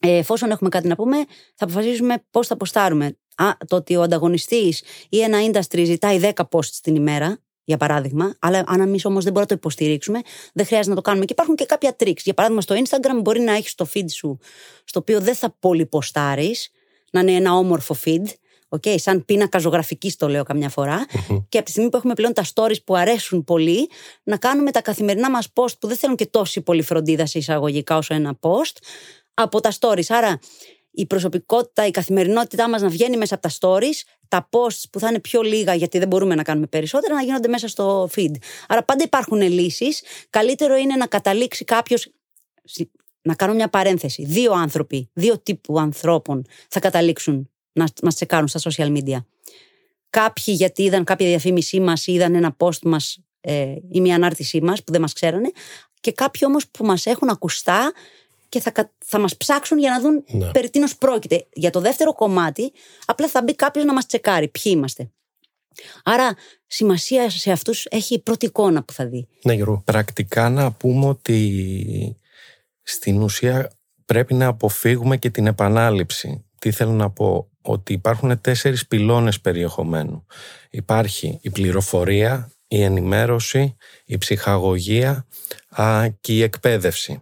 ε, 0.00 0.16
εφόσον 0.16 0.50
έχουμε 0.50 0.68
κάτι 0.68 0.88
να 0.88 0.94
πούμε, 0.94 1.16
θα 1.54 1.64
αποφασίσουμε 1.64 2.24
πώς 2.30 2.46
θα 2.46 2.56
ποστάρουμε. 2.56 3.16
Α, 3.36 3.50
το 3.66 3.76
ότι 3.76 3.96
ο 3.96 4.02
ανταγωνιστής 4.02 4.82
ή 5.08 5.20
ένα 5.20 5.38
industry 5.50 5.82
ζητάει 5.84 6.20
10 6.22 6.30
posts 6.50 6.78
την 6.82 6.94
ημέρα, 6.94 7.38
για 7.64 7.76
παράδειγμα, 7.76 8.34
αλλά 8.38 8.64
αν 8.66 8.80
εμείς 8.80 9.04
όμως 9.04 9.24
δεν 9.24 9.32
μπορούμε 9.32 9.40
να 9.40 9.46
το 9.46 9.54
υποστηρίξουμε, 9.54 10.20
δεν 10.52 10.66
χρειάζεται 10.66 10.90
να 10.90 10.96
το 10.96 11.00
κάνουμε. 11.00 11.24
Και 11.24 11.32
υπάρχουν 11.32 11.54
και 11.54 11.64
κάποια 11.64 11.96
tricks. 11.98 12.20
Για 12.22 12.34
παράδειγμα, 12.34 12.62
στο 12.62 12.74
Instagram 12.74 13.20
μπορεί 13.22 13.40
να 13.40 13.52
έχεις 13.52 13.74
το 13.74 13.88
feed 13.94 14.10
σου, 14.10 14.38
στο 14.84 15.00
οποίο 15.00 15.20
δεν 15.20 15.34
θα 15.34 15.56
πολυποστάρεις, 15.58 16.70
να 17.10 17.20
είναι 17.20 17.32
ένα 17.32 17.54
όμορφο 17.54 17.96
feed. 18.04 18.22
Okay, 18.68 18.94
σαν 18.98 19.24
πίνακα 19.24 19.58
ζωγραφικής 19.58 20.16
το 20.16 20.28
λέω 20.28 20.42
καμιά 20.42 20.70
Και 21.48 21.56
από 21.56 21.64
τη 21.64 21.70
στιγμή 21.70 21.90
που 21.90 21.96
έχουμε 21.96 22.14
πλέον 22.14 22.32
τα 22.32 22.44
stories 22.54 22.84
που 22.84 22.96
αρέσουν 22.96 23.44
πολύ, 23.44 23.88
να 24.22 24.36
κάνουμε 24.36 24.70
τα 24.70 24.82
καθημερινά 24.82 25.30
μας 25.30 25.48
post 25.54 25.78
που 25.78 25.86
δεν 25.86 25.96
θέλουν 25.96 26.16
και 26.16 26.26
τόση 26.26 26.60
πολύ 26.60 26.82
φροντίδα 26.82 27.26
σε 27.26 27.38
εισαγωγικά 27.38 27.96
όσο 27.96 28.14
ένα 28.14 28.38
post 28.40 28.76
από 29.34 29.60
τα 29.60 29.72
stories. 29.80 30.06
Άρα 30.08 30.38
η 30.90 31.06
προσωπικότητα, 31.06 31.86
η 31.86 31.90
καθημερινότητά 31.90 32.68
μας 32.68 32.82
να 32.82 32.88
βγαίνει 32.88 33.16
μέσα 33.16 33.34
από 33.34 33.48
τα 33.48 33.54
stories, 33.60 34.02
τα 34.28 34.48
posts 34.52 34.82
που 34.90 34.98
θα 34.98 35.08
είναι 35.08 35.20
πιο 35.20 35.42
λίγα 35.42 35.74
γιατί 35.74 35.98
δεν 35.98 36.08
μπορούμε 36.08 36.34
να 36.34 36.42
κάνουμε 36.42 36.66
περισσότερα, 36.66 37.14
να 37.14 37.22
γίνονται 37.22 37.48
μέσα 37.48 37.68
στο 37.68 38.08
feed. 38.16 38.30
Άρα 38.68 38.84
πάντα 38.84 39.04
υπάρχουν 39.04 39.40
λύσεις. 39.40 40.02
Καλύτερο 40.30 40.76
είναι 40.76 40.96
να 40.96 41.06
καταλήξει 41.06 41.64
κάποιος. 41.64 42.10
Να 43.22 43.34
κάνω 43.34 43.54
μια 43.54 43.68
παρένθεση. 43.68 44.24
Δύο 44.24 44.52
άνθρωποι, 44.52 45.10
δύο 45.12 45.38
τύπου 45.38 45.78
ανθρώπων 45.78 46.46
θα 46.68 46.80
καταλήξουν 46.80 47.50
να 47.76 47.86
μα 48.02 48.10
τσεκάρουν 48.10 48.48
στα 48.48 48.60
social 48.70 48.96
media. 48.96 49.24
Κάποιοι 50.10 50.54
γιατί 50.56 50.82
είδαν 50.82 51.04
κάποια 51.04 51.26
διαφήμισή 51.26 51.80
μας 51.80 52.06
ή 52.06 52.12
είδαν 52.12 52.34
ένα 52.34 52.56
post 52.58 52.82
μας 52.82 53.18
ε, 53.40 53.74
ή 53.90 54.00
μια 54.00 54.14
ανάρτησή 54.14 54.60
μας 54.62 54.84
που 54.84 54.92
δεν 54.92 55.00
μας 55.00 55.12
ξέρανε. 55.12 55.50
Και 56.00 56.12
κάποιοι 56.12 56.40
όμως 56.44 56.68
που 56.68 56.84
μας 56.84 57.06
έχουν 57.06 57.28
ακουστά 57.28 57.92
και 58.48 58.60
θα, 58.60 58.92
θα 59.04 59.18
μας 59.18 59.36
ψάξουν 59.36 59.78
για 59.78 59.90
να 59.90 60.00
δουν 60.00 60.24
ναι. 60.28 60.50
περί 60.50 60.70
τίνος 60.70 60.96
πρόκειται. 60.96 61.46
Για 61.52 61.70
το 61.70 61.80
δεύτερο 61.80 62.14
κομμάτι, 62.14 62.72
απλά 63.06 63.28
θα 63.28 63.42
μπει 63.42 63.54
κάποιος 63.54 63.84
να 63.84 63.92
μας 63.92 64.06
τσεκάρει 64.06 64.48
ποιοι 64.48 64.72
είμαστε. 64.76 65.10
Άρα, 66.04 66.34
σημασία 66.66 67.30
σε 67.30 67.52
αυτούς 67.52 67.86
έχει 67.90 68.14
η 68.14 68.18
πρώτη 68.18 68.46
εικόνα 68.46 68.82
που 68.82 68.92
θα 68.92 69.06
δει. 69.06 69.28
Ναι, 69.42 69.52
Γιώργο. 69.52 69.82
Πρακτικά 69.84 70.48
να 70.48 70.72
πούμε 70.72 71.06
ότι 71.06 72.16
στην 72.82 73.22
ουσία 73.22 73.70
πρέπει 74.04 74.34
να 74.34 74.46
αποφύγουμε 74.46 75.16
και 75.16 75.30
την 75.30 75.46
επανάληψη. 75.46 76.44
Τι 76.58 76.70
θέλω 76.70 76.92
να 76.92 77.10
πω, 77.10 77.50
ότι 77.66 77.92
υπάρχουν 77.92 78.40
τέσσερις 78.40 78.86
πυλώνες 78.86 79.40
περιεχομένου. 79.40 80.26
Υπάρχει 80.70 81.38
η 81.42 81.50
πληροφορία, 81.50 82.50
η 82.68 82.82
ενημέρωση, 82.82 83.76
η 84.04 84.18
ψυχαγωγία 84.18 85.26
α, 85.68 86.08
και 86.20 86.32
η 86.32 86.42
εκπαίδευση 86.42 87.20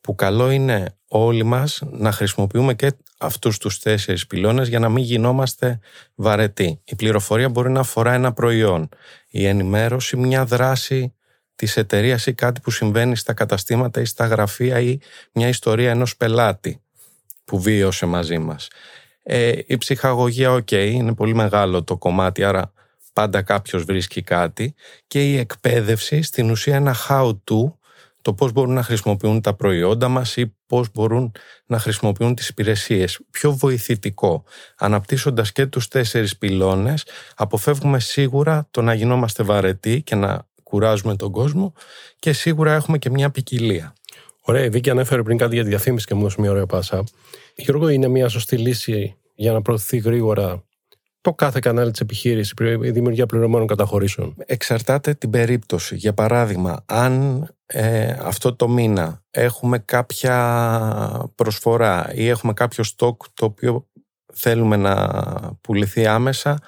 που 0.00 0.14
καλό 0.14 0.50
είναι 0.50 0.96
όλοι 1.08 1.42
μας 1.42 1.82
να 1.90 2.12
χρησιμοποιούμε 2.12 2.74
και 2.74 2.92
αυτούς 3.18 3.58
τους 3.58 3.78
τέσσερις 3.78 4.26
πυλώνες 4.26 4.68
για 4.68 4.78
να 4.78 4.88
μην 4.88 5.04
γινόμαστε 5.04 5.78
βαρετοί. 6.14 6.80
Η 6.84 6.94
πληροφορία 6.94 7.48
μπορεί 7.48 7.70
να 7.70 7.80
αφορά 7.80 8.12
ένα 8.12 8.32
προϊόν, 8.32 8.88
η 9.28 9.46
ενημέρωση 9.46 10.16
μια 10.16 10.44
δράση 10.44 11.14
της 11.54 11.76
εταιρείας 11.76 12.26
ή 12.26 12.34
κάτι 12.34 12.60
που 12.60 12.70
συμβαίνει 12.70 13.16
στα 13.16 13.32
καταστήματα 13.32 14.00
ή 14.00 14.04
στα 14.04 14.26
γραφεία 14.26 14.80
ή 14.80 14.98
μια 15.32 15.48
ιστορία 15.48 15.90
ενός 15.90 16.16
πελάτη 16.16 16.82
που 17.44 17.60
βίωσε 17.60 18.06
μαζί 18.06 18.38
μας. 18.38 18.68
Ε, 19.22 19.52
η 19.66 19.76
ψυχαγωγία, 19.76 20.52
οκ, 20.52 20.70
είναι 20.70 21.14
πολύ 21.14 21.34
μεγάλο 21.34 21.84
το 21.84 21.96
κομμάτι, 21.96 22.44
άρα 22.44 22.72
πάντα 23.12 23.42
κάποιος 23.42 23.84
βρίσκει 23.84 24.22
κάτι 24.22 24.74
και 25.06 25.30
η 25.30 25.36
εκπαίδευση 25.38 26.22
στην 26.22 26.50
ουσία 26.50 26.76
ένα 26.76 26.96
how-to 27.08 27.72
το 28.22 28.34
πώς 28.34 28.52
μπορούν 28.52 28.74
να 28.74 28.82
χρησιμοποιούν 28.82 29.40
τα 29.40 29.54
προϊόντα 29.54 30.08
μας 30.08 30.36
ή 30.36 30.54
πώς 30.66 30.88
μπορούν 30.92 31.32
να 31.66 31.78
χρησιμοποιούν 31.78 32.34
τις 32.34 32.48
υπηρεσίες. 32.48 33.20
Πιο 33.30 33.52
βοηθητικό. 33.52 34.44
Αναπτύσσοντας 34.76 35.52
και 35.52 35.66
τους 35.66 35.88
τέσσερις 35.88 36.36
πυλώνες, 36.38 37.04
αποφεύγουμε 37.36 38.00
σίγουρα 38.00 38.68
το 38.70 38.82
να 38.82 38.94
γινόμαστε 38.94 39.42
βαρετοί 39.42 40.02
και 40.02 40.14
να 40.14 40.46
κουράζουμε 40.62 41.16
τον 41.16 41.32
κόσμο 41.32 41.72
και 42.18 42.32
σίγουρα 42.32 42.72
έχουμε 42.74 42.98
και 42.98 43.10
μια 43.10 43.30
ποικιλία. 43.30 43.94
Ωραία, 44.44 44.64
η 44.64 44.68
Βίκη 44.68 44.90
ανέφερε 44.90 45.22
πριν 45.22 45.36
κάτι 45.36 45.54
για 45.54 45.62
τη 45.62 45.68
διαφήμιση 45.68 46.06
και 46.06 46.14
μου 46.14 46.20
έδωσε 46.20 46.40
μια 46.40 46.50
ωραία 46.50 46.66
πάσα. 46.66 47.04
Γιώργο, 47.54 47.88
είναι 47.88 48.08
μια 48.08 48.28
σωστή 48.28 48.56
λύση 48.56 49.16
για 49.34 49.52
να 49.52 49.62
προωθηθεί 49.62 49.96
γρήγορα 49.96 50.64
το 51.20 51.34
κάθε 51.34 51.58
κανάλι 51.58 51.90
της 51.90 52.00
επιχείρησης, 52.00 52.54
η 52.82 52.90
δημιουργία 52.90 53.26
πληρωμένων 53.26 53.66
καταχωρήσεων; 53.66 54.34
Εξαρτάται 54.46 55.14
την 55.14 55.30
περίπτωση. 55.30 55.96
Για 55.96 56.14
παράδειγμα, 56.14 56.84
αν 56.86 57.46
ε, 57.66 58.16
αυτό 58.20 58.56
το 58.56 58.68
μήνα 58.68 59.22
έχουμε 59.30 59.78
κάποια 59.78 61.30
προσφορά 61.34 62.10
ή 62.14 62.28
έχουμε 62.28 62.52
κάποιο 62.52 62.84
στόκ 62.84 63.22
το 63.34 63.44
οποίο 63.44 63.88
θέλουμε 64.32 64.76
να 64.76 64.96
πουληθεί 65.60 66.06
άμεσα, 66.06 66.58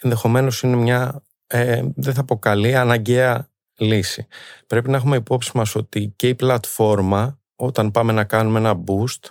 ενδεχομένως 0.00 0.62
είναι 0.62 0.76
μια, 0.76 1.22
ε, 1.46 1.82
δεν 1.96 2.14
θα 2.14 2.24
πω 2.24 2.38
καλή, 2.38 2.76
αναγκαία 2.76 3.48
λύση. 3.76 4.26
Πρέπει 4.66 4.90
να 4.90 4.96
έχουμε 4.96 5.16
υπόψη 5.16 5.50
μας 5.54 5.74
ότι 5.74 6.12
και 6.16 6.28
η 6.28 6.34
πλατφόρμα 6.34 7.38
όταν 7.56 7.90
πάμε 7.90 8.12
να 8.12 8.24
κάνουμε 8.24 8.58
ένα 8.58 8.82
boost 8.86 9.30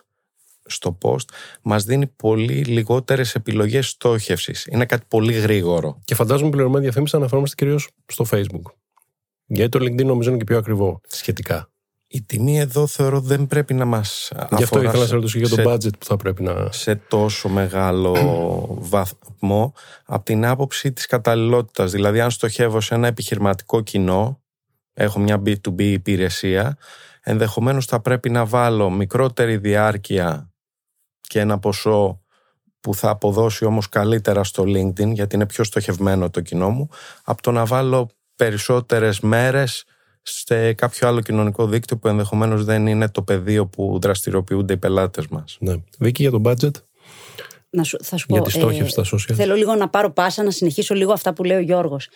στο 0.66 0.98
post 1.02 1.26
μας 1.62 1.84
δίνει 1.84 2.08
πολύ 2.08 2.64
λιγότερες 2.64 3.36
επιλογές 3.36 3.90
στόχευσης. 3.90 4.66
Είναι 4.66 4.86
κάτι 4.86 5.06
πολύ 5.08 5.34
γρήγορο. 5.34 6.00
Και 6.04 6.16
φαντάζομαι 6.16 6.50
πληρωμένη 6.50 6.84
διαφήμιση 6.84 7.16
αναφερόμαστε 7.16 7.56
κυρίως 7.56 7.90
στο 8.06 8.26
facebook. 8.32 8.72
Γιατί 9.46 9.80
το 9.80 9.86
LinkedIn 9.86 10.06
νομίζω 10.06 10.30
είναι 10.30 10.38
και 10.38 10.44
πιο 10.44 10.58
ακριβό 10.58 11.02
σχετικά. 11.08 11.73
Η 12.14 12.22
τιμή 12.22 12.60
εδώ 12.60 12.88
θεωρώ 12.88 13.20
δεν 13.20 13.48
πρέπει 13.48 13.74
να 13.74 13.86
μας 13.86 14.32
αφορά 14.36 14.58
Γι' 14.58 14.64
αυτό 14.64 14.82
ήθελα 14.82 15.00
να 15.00 15.06
σε 15.06 15.14
ρωτήσω 15.14 15.38
για 15.38 15.50
το 15.50 15.72
budget 15.72 15.98
που 16.00 16.06
θα 16.06 16.16
πρέπει 16.16 16.44
να... 16.44 16.72
Σε 16.72 16.96
τόσο 16.96 17.50
μεγάλο 17.50 18.16
βαθμό 18.94 19.74
από 20.06 20.26
την 20.26 20.46
άποψη 20.46 20.92
της 20.92 21.06
καταλληλότητας. 21.06 21.92
Δηλαδή 21.92 22.22
αν 22.22 22.32
στοχεύω 22.32 22.82
σε 22.82 22.96
ένα 22.96 23.08
επιχειρηματικό 23.08 23.82
κοινό, 23.82 24.42
έχω 24.94 25.20
μια 25.20 25.42
B2B 25.46 25.82
υπηρεσία, 25.82 26.78
ενδεχομένως 27.22 27.86
θα 27.86 28.00
πρέπει 28.00 28.30
να 28.30 28.46
βάλω 28.46 28.90
μικρότερη 28.90 29.58
διάρκεια 29.58 30.52
και 31.22 31.40
ένα 31.40 31.60
ποσό 31.60 32.22
που 32.80 32.96
θα 32.96 33.10
αποδώσει 33.10 33.66
όμως 33.66 33.90
καλύτερα 33.90 34.44
στο 34.44 34.64
LinkedIn 34.64 35.12
γιατί 35.14 35.36
είναι 35.36 35.46
πιο 35.46 35.64
στοχευμένο 35.64 36.30
το 36.30 36.42
κοινό 36.42 36.70
μου 36.70 36.90
από 37.24 37.42
το 37.42 37.52
να 37.52 37.66
βάλω 37.66 38.10
περισσότερες 38.36 39.20
μέρες 39.20 39.86
σε 40.24 40.74
κάποιο 40.74 41.08
άλλο 41.08 41.22
κοινωνικό 41.22 41.68
δίκτυο 41.68 41.98
που 41.98 42.08
ενδεχομένως 42.08 42.66
δεν 42.66 42.88
είναι 42.88 43.10
το 43.10 43.22
πεδίο 43.22 43.68
που 43.68 44.00
δραστηριοποιούνται 44.02 44.74
οι 44.74 44.78
πελάτες 44.78 45.28
μας. 45.28 45.58
Ναι. 45.60 45.76
Βίκη 46.00 46.22
για 46.22 46.32
το 46.32 46.42
budget; 46.46 46.72
Να 47.70 47.84
σου, 47.84 47.98
θα 48.04 48.18
σου 48.18 48.26
πω, 48.26 48.36
για 48.36 48.44
τη 48.44 48.52
στόχευση 48.52 48.96
ε, 48.98 49.04
στα 49.04 49.18
social. 49.18 49.34
Θέλω 49.36 49.56
λίγο 49.56 49.76
να 49.76 49.90
πάρω 49.90 50.12
πάσα, 50.12 50.44
να 50.44 50.52
συνεχίσω 50.52 50.94
λίγο 50.94 51.12
αυτά 51.14 51.34
που 51.34 51.44
λέει 51.44 51.58
ο 51.58 51.62
Γιώργος 51.62 52.10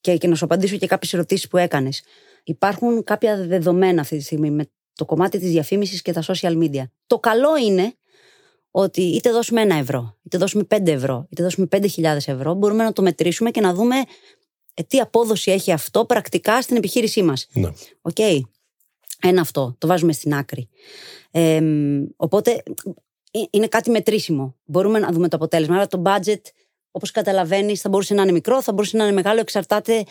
και, 0.00 0.16
και 0.16 0.28
να 0.28 0.34
σου 0.34 0.44
απαντήσω 0.44 0.76
και 0.76 0.86
κάποιες 0.86 1.12
ερωτήσεις 1.12 1.48
που 1.48 1.56
έκανες. 1.56 2.02
Υπάρχουν 2.44 3.04
κάποια 3.04 3.46
δεδομένα 3.46 4.00
αυτή 4.00 4.16
τη 4.16 4.22
στιγμή 4.22 4.50
με 4.50 4.70
το 4.94 5.04
κομμάτι 5.04 5.38
της 5.38 5.50
διαφήμισης 5.50 6.02
και 6.02 6.12
τα 6.12 6.22
social 6.22 6.58
media. 6.62 6.82
Το 7.06 7.18
καλό 7.18 7.56
είναι 7.56 7.94
ότι 8.70 9.02
είτε 9.02 9.30
δώσουμε 9.30 9.60
ένα 9.60 9.74
ευρώ, 9.74 10.18
είτε 10.22 10.38
δώσουμε 10.38 10.64
πέντε 10.64 10.92
ευρώ, 10.92 11.26
είτε 11.30 11.42
δώσουμε 11.42 11.66
πέντε 11.66 11.86
χιλιάδες 11.86 12.28
ευρώ, 12.28 12.54
μπορούμε 12.54 12.84
να 12.84 12.92
το 12.92 13.02
μετρήσουμε 13.02 13.50
και 13.50 13.60
να 13.60 13.74
δούμε 13.74 13.96
ε, 13.96 14.02
τι 14.86 14.98
απόδοση 14.98 15.50
έχει 15.50 15.72
αυτό 15.72 16.04
πρακτικά 16.04 16.62
στην 16.62 16.76
επιχείρησή 16.76 17.22
μας; 17.22 17.48
Ναι. 17.52 17.70
Οκ. 18.02 18.18
Ένα 19.20 19.40
αυτό. 19.40 19.74
Το 19.78 19.86
βάζουμε 19.86 20.12
στην 20.12 20.34
άκρη. 20.34 20.68
Ε, 21.30 21.60
οπότε 22.16 22.62
ε, 23.30 23.40
είναι 23.50 23.66
κάτι 23.66 23.90
μετρήσιμο. 23.90 24.56
Μπορούμε 24.64 24.98
να 24.98 25.12
δούμε 25.12 25.28
το 25.28 25.36
αποτέλεσμα. 25.36 25.74
Άρα 25.76 25.86
το 25.86 26.02
budget, 26.06 26.40
όπως 26.90 27.10
καταλαβαίνεις, 27.10 27.80
θα 27.80 27.88
μπορούσε 27.88 28.14
να 28.14 28.22
είναι 28.22 28.32
μικρό, 28.32 28.62
θα 28.62 28.72
μπορούσε 28.72 28.96
να 28.96 29.04
είναι 29.04 29.12
μεγάλο. 29.12 29.40
Εξαρτάται 29.40 30.04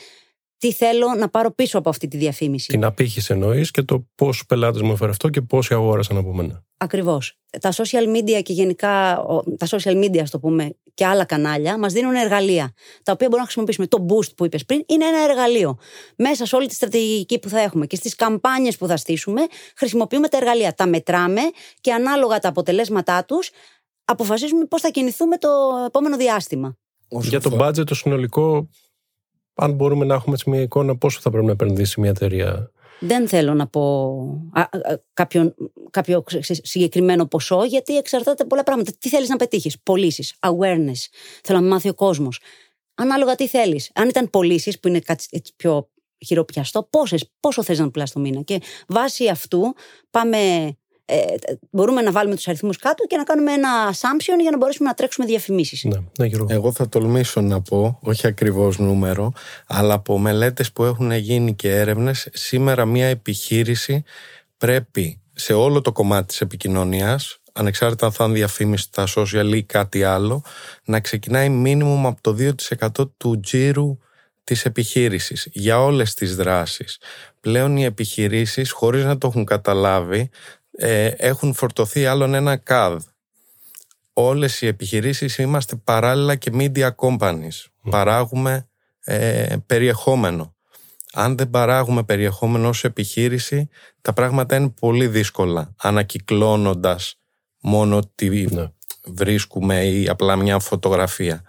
τι 0.58 0.72
θέλω 0.72 1.08
να 1.17 1.29
πάρω 1.29 1.51
πίσω 1.51 1.77
από 1.77 1.89
αυτή 1.89 2.08
τη 2.08 2.17
διαφήμιση. 2.17 2.67
Την 2.67 2.84
απήχηση 2.84 3.34
εννοείς 3.34 3.72
και 3.72 3.82
το 3.82 4.08
πόσου 4.15 4.46
πελάτε 4.46 4.84
μου 4.84 4.91
έφερε 4.91 5.12
αυτό 5.12 5.29
και 5.29 5.41
πόσοι 5.41 5.74
αγόρασαν 5.74 6.17
από 6.17 6.34
μένα. 6.34 6.63
Ακριβώς. 6.77 7.38
Τα 7.62 7.72
social 7.72 8.15
media 8.17 8.41
και 8.43 8.53
γενικά 8.53 8.89
τα 9.58 9.67
social 9.70 10.03
media, 10.03 10.24
το 10.29 10.39
πούμε, 10.39 10.75
και 10.94 11.06
άλλα 11.06 11.26
κανάλια 11.26 11.78
μας 11.78 11.94
δίνουν 11.94 12.14
εργαλεία. 12.16 12.74
Τα 13.04 13.12
οποία 13.12 13.28
μπορούμε 13.28 13.38
να 13.38 13.44
χρησιμοποιήσουμε. 13.44 13.88
Το 13.88 14.06
boost 14.10 14.36
που 14.36 14.46
είπες 14.46 14.66
πριν 14.66 14.84
είναι 14.86 15.06
ένα 15.06 15.24
εργαλείο. 15.30 15.78
Μέσα 16.18 16.46
σε 16.46 16.56
όλη 16.56 16.68
τη 16.68 16.74
στρατηγική 16.74 17.40
που 17.40 17.50
θα 17.50 17.60
έχουμε 17.60 17.86
και 17.86 17.96
στις 17.96 18.16
καμπάνιες 18.16 18.78
που 18.78 18.88
θα 18.88 18.98
στήσουμε, 18.98 19.42
χρησιμοποιούμε 19.76 20.28
τα 20.28 20.38
εργαλεία. 20.38 20.74
Τα 20.74 20.88
μετράμε 20.88 21.42
και 21.82 21.94
ανάλογα 21.94 22.40
τα 22.40 22.50
αποτελέσματά 22.50 23.26
τους, 23.26 23.50
αποφασίζουμε 24.06 24.66
πώς 24.66 24.82
θα 24.82 24.90
κινηθούμε 24.90 25.38
το 25.38 25.50
επόμενο 25.86 26.18
διάστημα. 26.18 26.78
Για 27.08 27.42
το 27.42 27.58
budget 27.60 27.86
το 27.86 27.96
συνολικό, 27.96 28.70
αν 29.54 29.72
μπορούμε 29.72 30.06
να 30.06 30.14
έχουμε 30.14 30.38
μια 30.46 30.62
εικόνα 30.62 30.98
πόσο 30.98 31.20
θα 31.22 31.30
πρέπει 31.30 31.46
να 31.46 31.52
επενδύσει 31.52 32.00
μια 32.00 32.10
εταιρεία. 32.10 32.72
Δεν 33.00 33.28
θέλω 33.28 33.54
να 33.54 33.68
πω 33.68 34.52
κάποιο, 35.14 35.56
κάποιο 35.90 36.24
συγκεκριμένο 36.46 37.26
ποσό, 37.26 37.64
γιατί 37.64 37.98
εξαρτάται 37.98 38.46
πολλά 38.46 38.64
πράγματα. 38.64 38.92
Τι 39.00 39.10
θέλεις 39.10 39.30
να 39.30 39.36
πετύχεις, 39.36 39.80
πωλήσεις, 39.84 40.36
awareness. 40.40 41.08
Θέλω 41.44 41.60
να 41.60 41.68
μάθει 41.68 41.90
ο 41.90 41.94
κόσμος. 41.94 42.40
Ανάλογα 42.96 43.36
τι 43.36 43.48
θέλεις. 43.48 43.92
Αν 43.96 44.10
ήταν 44.10 44.30
πωλήσεις, 44.30 44.80
που 44.80 44.88
είναι 44.88 45.00
κάτι 45.00 45.26
έτσι 45.30 45.54
πιο 45.56 45.90
χειροπιαστό, 46.26 46.84
πόσες, 46.90 47.32
πόσο 47.40 47.64
θες 47.64 47.80
να 47.80 47.92
πουλάς 47.92 48.12
το 48.12 48.20
μήνα. 48.20 48.42
Και 48.42 48.62
βάσει 48.88 49.28
αυτού 49.28 49.74
πάμε 50.10 50.72
ε, 51.05 51.24
μπορούμε 51.69 52.01
να 52.01 52.12
βάλουμε 52.12 52.36
τους 52.36 52.48
αριθμούς 52.48 52.77
κάτω 52.77 53.05
και 53.07 53.17
να 53.17 53.24
κάνουμε 53.24 53.51
ένα 53.53 53.69
assumption 53.91 54.41
για 54.41 54.51
να 54.51 54.57
μπορέσουμε 54.57 54.88
να 54.88 54.93
τρέξουμε 54.93 55.25
διαφημίσεις. 55.25 55.83
Ναι, 55.83 55.98
ναι, 56.17 56.29
Εγώ 56.48 56.72
θα 56.72 56.89
τολμήσω 56.89 57.41
να 57.41 57.62
πω, 57.62 58.00
όχι 58.01 58.27
ακριβώς 58.27 58.77
νούμερο, 58.77 59.31
αλλά 59.67 59.93
από 59.93 60.17
μελέτες 60.17 60.72
που 60.72 60.83
έχουν 60.83 61.12
γίνει 61.12 61.53
και 61.53 61.75
έρευνες, 61.75 62.27
σήμερα 62.33 62.86
μια 62.86 63.07
επιχείρηση 63.07 64.03
πρέπει 64.57 65.22
σε 65.33 65.53
όλο 65.53 65.81
το 65.81 65.91
κομμάτι 65.91 66.27
της 66.27 66.41
επικοινωνίας, 66.41 67.41
ανεξάρτητα 67.53 68.05
αν 68.05 68.12
θα 68.12 68.24
είναι 68.25 68.33
διαφήμιση 68.33 68.83
στα 68.83 69.07
social 69.15 69.51
ή 69.53 69.63
κάτι 69.63 70.03
άλλο, 70.03 70.43
να 70.86 71.00
ξεκινάει 71.00 71.50
μίνιμουμ 71.50 72.07
από 72.07 72.22
το 72.22 72.33
2% 72.33 73.12
του 73.17 73.39
τζίρου 73.39 73.98
της 74.43 74.65
επιχείρησης 74.65 75.48
για 75.51 75.83
όλες 75.83 76.13
τις 76.13 76.36
δράσεις. 76.36 76.98
Πλέον 77.39 77.77
οι 77.77 77.83
επιχειρήσεις 77.83 78.72
χωρίς 78.72 79.03
να 79.03 79.17
το 79.17 79.27
έχουν 79.27 79.45
καταλάβει 79.45 80.29
ε, 80.77 81.06
έχουν 81.06 81.53
φορτωθεί 81.53 82.06
άλλον 82.06 82.34
ένα 82.34 82.63
CAD. 82.68 82.98
Όλες 84.13 84.62
οι 84.62 84.68
επιχειρήσεις 84.68 85.38
είμαστε 85.38 85.75
παράλληλα 85.75 86.36
και 86.36 86.51
media 86.53 86.89
companies. 86.96 87.65
Παράγουμε 87.89 88.68
ε, 89.03 89.56
περιεχόμενο. 89.65 90.56
Αν 91.13 91.38
δεν 91.38 91.50
παράγουμε 91.50 92.03
περιεχόμενο 92.03 92.68
ως 92.68 92.84
επιχείρηση, 92.84 93.70
τα 94.01 94.13
πράγματα 94.13 94.56
είναι 94.56 94.70
πολύ 94.80 95.08
δύσκολα. 95.08 95.74
Ανακυκλώνοντας 95.77 97.20
μόνο 97.60 98.00
τι 98.15 98.30
ναι. 98.30 98.72
βρίσκουμε 99.06 99.86
ή 99.86 100.08
απλά 100.10 100.36
μια 100.36 100.60
φωτογραφία. 100.60 101.44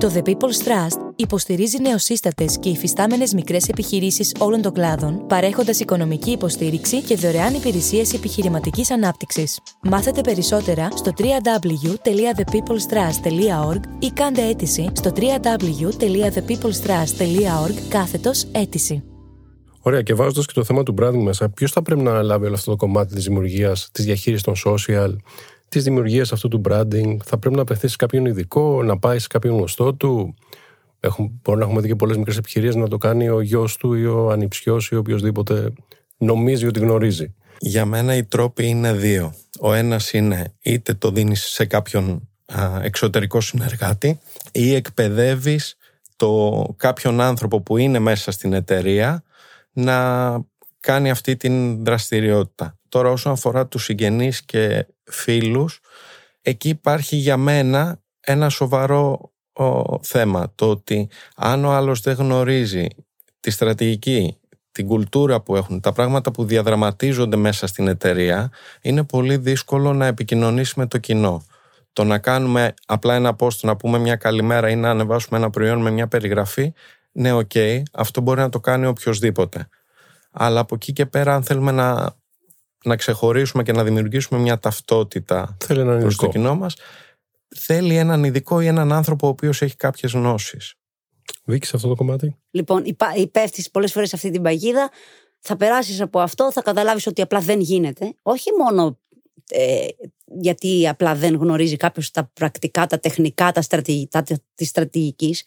Το 0.00 0.12
The 0.14 0.22
People's 0.28 0.66
Trust 0.66 0.98
υποστηρίζει 1.16 1.80
νεοσύστατες 1.80 2.58
και 2.58 2.68
υφιστάμενες 2.68 3.34
μικρές 3.34 3.68
επιχειρήσεις 3.68 4.34
όλων 4.38 4.62
των 4.62 4.72
κλάδων, 4.72 5.26
παρέχοντας 5.26 5.80
οικονομική 5.80 6.30
υποστήριξη 6.30 7.02
και 7.02 7.16
δωρεάν 7.16 7.54
υπηρεσίες 7.54 8.12
επιχειρηματικής 8.12 8.90
ανάπτυξης. 8.90 9.60
Μάθετε 9.82 10.20
περισσότερα 10.20 10.88
στο 10.94 11.12
www.thepeoplestrust.org 11.18 13.80
ή 13.98 14.10
κάντε 14.10 14.48
αίτηση 14.48 14.90
στο 14.92 15.12
www.thepeoplestrust.org 15.16 17.74
κάθετος 17.88 18.44
αίτηση. 18.52 19.02
Ωραία, 19.80 20.02
και 20.02 20.14
βάζοντας 20.14 20.46
και 20.46 20.52
το 20.54 20.64
θέμα 20.64 20.82
του 20.82 20.94
branding 21.00 21.22
μέσα, 21.22 21.48
ποιος 21.48 21.72
θα 21.72 21.82
πρέπει 21.82 22.00
να 22.00 22.10
αναλάβει 22.10 22.46
όλο 22.46 22.54
αυτό 22.54 22.70
το 22.70 22.76
κομμάτι 22.76 23.14
της 23.14 23.24
δημιουργίας, 23.24 23.88
της 23.92 24.04
διαχείρισης 24.04 24.44
των 24.44 24.54
social, 24.66 25.16
της 25.74 25.84
δημιουργίας 25.84 26.32
αυτού 26.32 26.48
του 26.48 26.60
branding, 26.68 27.16
θα 27.24 27.38
πρέπει 27.38 27.54
να 27.54 27.62
απευθύνεις 27.62 27.90
σε 27.90 27.96
κάποιον 27.96 28.24
ειδικό, 28.24 28.82
να 28.82 28.98
πάει 28.98 29.18
σε 29.18 29.26
κάποιον 29.26 29.56
γνωστό 29.56 29.94
του. 29.94 30.34
Έχουν, 31.00 31.40
μπορεί 31.42 31.58
να 31.58 31.64
έχουμε 31.64 31.80
δει 31.80 31.88
και 31.88 31.94
πολλές 31.96 32.16
μικρές 32.16 32.36
επιχειρήσει 32.36 32.78
να 32.78 32.88
το 32.88 32.98
κάνει 32.98 33.28
ο 33.28 33.40
γιος 33.40 33.76
του 33.76 33.94
ή 33.94 34.06
ο 34.06 34.30
ανιψιός 34.30 34.88
ή 34.88 34.96
οποιοδήποτε 34.96 35.72
νομίζει 36.16 36.66
ότι 36.66 36.80
γνωρίζει. 36.80 37.34
Για 37.58 37.84
μένα 37.84 38.14
οι 38.14 38.24
τρόποι 38.24 38.66
είναι 38.66 38.92
δύο. 38.92 39.34
Ο 39.60 39.72
ένας 39.72 40.12
είναι 40.12 40.52
είτε 40.62 40.94
το 40.94 41.10
δίνεις 41.10 41.44
σε 41.44 41.64
κάποιον 41.64 42.28
εξωτερικό 42.82 43.40
συνεργάτη 43.40 44.18
ή 44.52 44.74
εκπαιδεύεις 44.74 45.76
το 46.16 46.64
κάποιον 46.76 47.20
άνθρωπο 47.20 47.60
που 47.60 47.76
είναι 47.76 47.98
μέσα 47.98 48.30
στην 48.30 48.52
εταιρεία 48.52 49.22
να 49.72 49.96
κάνει 50.80 51.10
αυτή 51.10 51.36
την 51.36 51.84
δραστηριότητα. 51.84 52.78
Τώρα 52.94 53.10
όσον 53.10 53.32
αφορά 53.32 53.66
τους 53.66 53.84
συγγενείς 53.84 54.42
και 54.42 54.86
φίλους, 55.04 55.80
εκεί 56.42 56.68
υπάρχει 56.68 57.16
για 57.16 57.36
μένα 57.36 58.00
ένα 58.20 58.48
σοβαρό 58.48 59.32
θέμα. 60.02 60.52
Το 60.54 60.70
ότι 60.70 61.08
αν 61.36 61.64
ο 61.64 61.70
άλλος 61.70 62.00
δεν 62.00 62.14
γνωρίζει 62.14 62.86
τη 63.40 63.50
στρατηγική, 63.50 64.38
την 64.72 64.86
κουλτούρα 64.86 65.40
που 65.40 65.56
έχουν, 65.56 65.80
τα 65.80 65.92
πράγματα 65.92 66.30
που 66.30 66.44
διαδραματίζονται 66.44 67.36
μέσα 67.36 67.66
στην 67.66 67.88
εταιρεία, 67.88 68.50
είναι 68.82 69.04
πολύ 69.04 69.36
δύσκολο 69.36 69.92
να 69.92 70.06
επικοινωνήσει 70.06 70.74
με 70.76 70.86
το 70.86 70.98
κοινό. 70.98 71.44
Το 71.92 72.04
να 72.04 72.18
κάνουμε 72.18 72.74
απλά 72.86 73.14
ένα 73.14 73.36
post, 73.38 73.58
να 73.62 73.76
πούμε 73.76 73.98
μια 73.98 74.16
καλημέρα 74.16 74.70
ή 74.70 74.76
να 74.76 74.90
ανεβάσουμε 74.90 75.38
ένα 75.38 75.50
προϊόν 75.50 75.80
με 75.80 75.90
μια 75.90 76.08
περιγραφή, 76.08 76.72
ναι, 77.12 77.32
οκ, 77.32 77.52
αυτό 77.92 78.20
μπορεί 78.20 78.40
να 78.40 78.48
το 78.48 78.60
κάνει 78.60 78.86
οποιοδήποτε. 78.86 79.68
Αλλά 80.30 80.60
από 80.60 80.74
εκεί 80.74 80.92
και 80.92 81.06
πέρα, 81.06 81.34
αν 81.34 81.42
θέλουμε 81.42 81.72
να, 81.72 82.14
να 82.84 82.96
ξεχωρίσουμε 82.96 83.62
και 83.62 83.72
να 83.72 83.84
δημιουργήσουμε 83.84 84.40
μια 84.40 84.58
ταυτότητα 84.58 85.56
προς 86.00 86.16
το 86.16 86.28
κοινό 86.28 86.54
μας, 86.54 86.76
θέλει 87.56 87.96
έναν 87.96 88.24
ειδικό 88.24 88.60
ή 88.60 88.66
έναν 88.66 88.92
άνθρωπο 88.92 89.26
ο 89.26 89.30
οποίος 89.30 89.62
έχει 89.62 89.76
κάποιες 89.76 90.12
γνώσεις. 90.12 90.74
Βίκης 91.44 91.68
σε 91.68 91.76
αυτό 91.76 91.88
το 91.88 91.94
κομμάτι. 91.94 92.36
Λοιπόν, 92.50 92.82
πέφτει 93.16 93.64
πολλές 93.72 93.92
φορές 93.92 94.08
σε 94.08 94.16
αυτή 94.16 94.30
την 94.30 94.42
παγίδα, 94.42 94.90
θα 95.38 95.56
περάσεις 95.56 96.00
από 96.00 96.20
αυτό, 96.20 96.52
θα 96.52 96.62
καταλάβεις 96.62 97.06
ότι 97.06 97.22
απλά 97.22 97.40
δεν 97.40 97.60
γίνεται. 97.60 98.14
Όχι 98.22 98.50
μόνο 98.58 98.98
ε, 99.48 99.86
γιατί 100.40 100.88
απλά 100.88 101.14
δεν 101.14 101.34
γνωρίζει 101.34 101.76
κάποιος 101.76 102.10
τα 102.10 102.30
πρακτικά, 102.32 102.86
τα 102.86 102.98
τεχνικά, 102.98 103.52
τα, 103.52 103.62
στρατηγ, 103.62 104.06
τα 104.10 104.22
της 104.54 104.68
στρατηγικής, 104.68 105.42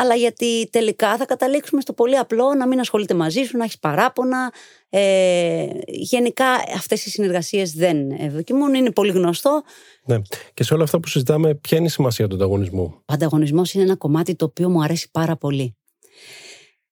αλλά 0.00 0.14
γιατί 0.14 0.68
τελικά 0.72 1.16
θα 1.16 1.24
καταλήξουμε 1.26 1.80
στο 1.80 1.92
πολύ 1.92 2.16
απλό 2.16 2.54
να 2.54 2.66
μην 2.66 2.80
ασχολείται 2.80 3.14
μαζί 3.14 3.42
σου, 3.42 3.56
να 3.56 3.64
έχεις 3.64 3.78
παράπονα. 3.78 4.52
Ε, 4.90 5.66
γενικά 5.86 6.46
αυτές 6.76 7.06
οι 7.06 7.10
συνεργασίες 7.10 7.72
δεν 7.72 8.10
ευδοκιμούν, 8.10 8.74
είναι 8.74 8.90
πολύ 8.90 9.12
γνωστό. 9.12 9.62
Ναι. 10.04 10.16
Και 10.54 10.62
σε 10.62 10.74
όλα 10.74 10.84
αυτά 10.84 11.00
που 11.00 11.08
συζητάμε, 11.08 11.54
ποια 11.54 11.76
είναι 11.78 11.86
η 11.86 11.90
σημασία 11.90 12.28
του 12.28 12.34
ανταγωνισμού; 12.34 12.82
Ο 12.82 13.12
ανταγωνισμός 13.12 13.72
είναι 13.72 13.84
ένα 13.84 13.96
κομμάτι 13.96 14.34
το 14.34 14.44
οποίο 14.44 14.68
μου 14.68 14.82
αρέσει 14.82 15.10
πάρα 15.10 15.36
πολύ. 15.36 15.76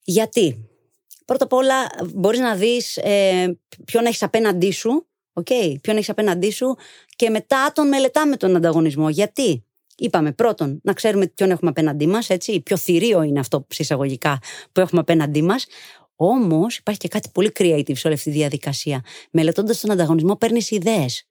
Γιατί, 0.02 0.68
πρώτα 1.25 1.44
απ' 1.44 1.52
όλα, 1.52 1.75
μπορείς 2.14 2.40
να 2.40 2.54
δεις 2.54 2.96
ε, 2.96 3.58
ποιον 3.84 4.04
έχεις 4.04 4.22
απέναντί 4.22 4.70
σου. 4.70 5.06
Okay, 5.40 5.75
ποιον 5.80 5.96
έχεις 5.96 6.08
απέναντί 6.08 6.50
σου 6.50 6.76
και 7.16 7.30
μετά 7.30 7.72
τον 7.75 7.88
μελετάμε 7.88 8.36
τον 8.36 8.56
ανταγωνισμό. 8.56 9.08
Γιατί, 9.08 9.64
Είπαμε 9.98 10.32
πρώτον 10.32 10.80
να 10.82 10.92
ξέρουμε 10.92 11.26
ποιον 11.26 11.50
έχουμε 11.50 11.70
απέναντί 11.70 12.06
μας, 12.06 12.30
έτσι. 12.30 12.60
Πιο 12.60 12.76
θηρίο 12.76 13.22
είναι 13.22 13.40
αυτό 13.40 13.66
συσσαγωγικά 13.68 14.38
που 14.72 14.80
έχουμε 14.80 15.00
απέναντί 15.00 15.42
μας. 15.42 15.66
Όμως 16.16 16.76
υπάρχει 16.76 17.00
και 17.00 17.08
κάτι 17.08 17.28
πολύ 17.32 17.52
creative 17.58 17.96
σε 17.96 18.06
όλη 18.06 18.16
αυτή 18.16 18.30
τη 18.30 18.36
διαδικασία. 18.36 19.04
Μελετώντας 19.30 19.80
τον 19.80 19.90
ανταγωνισμό, 19.90 20.36
παίρνεις 20.36 20.70
ιδέες. 20.70 21.28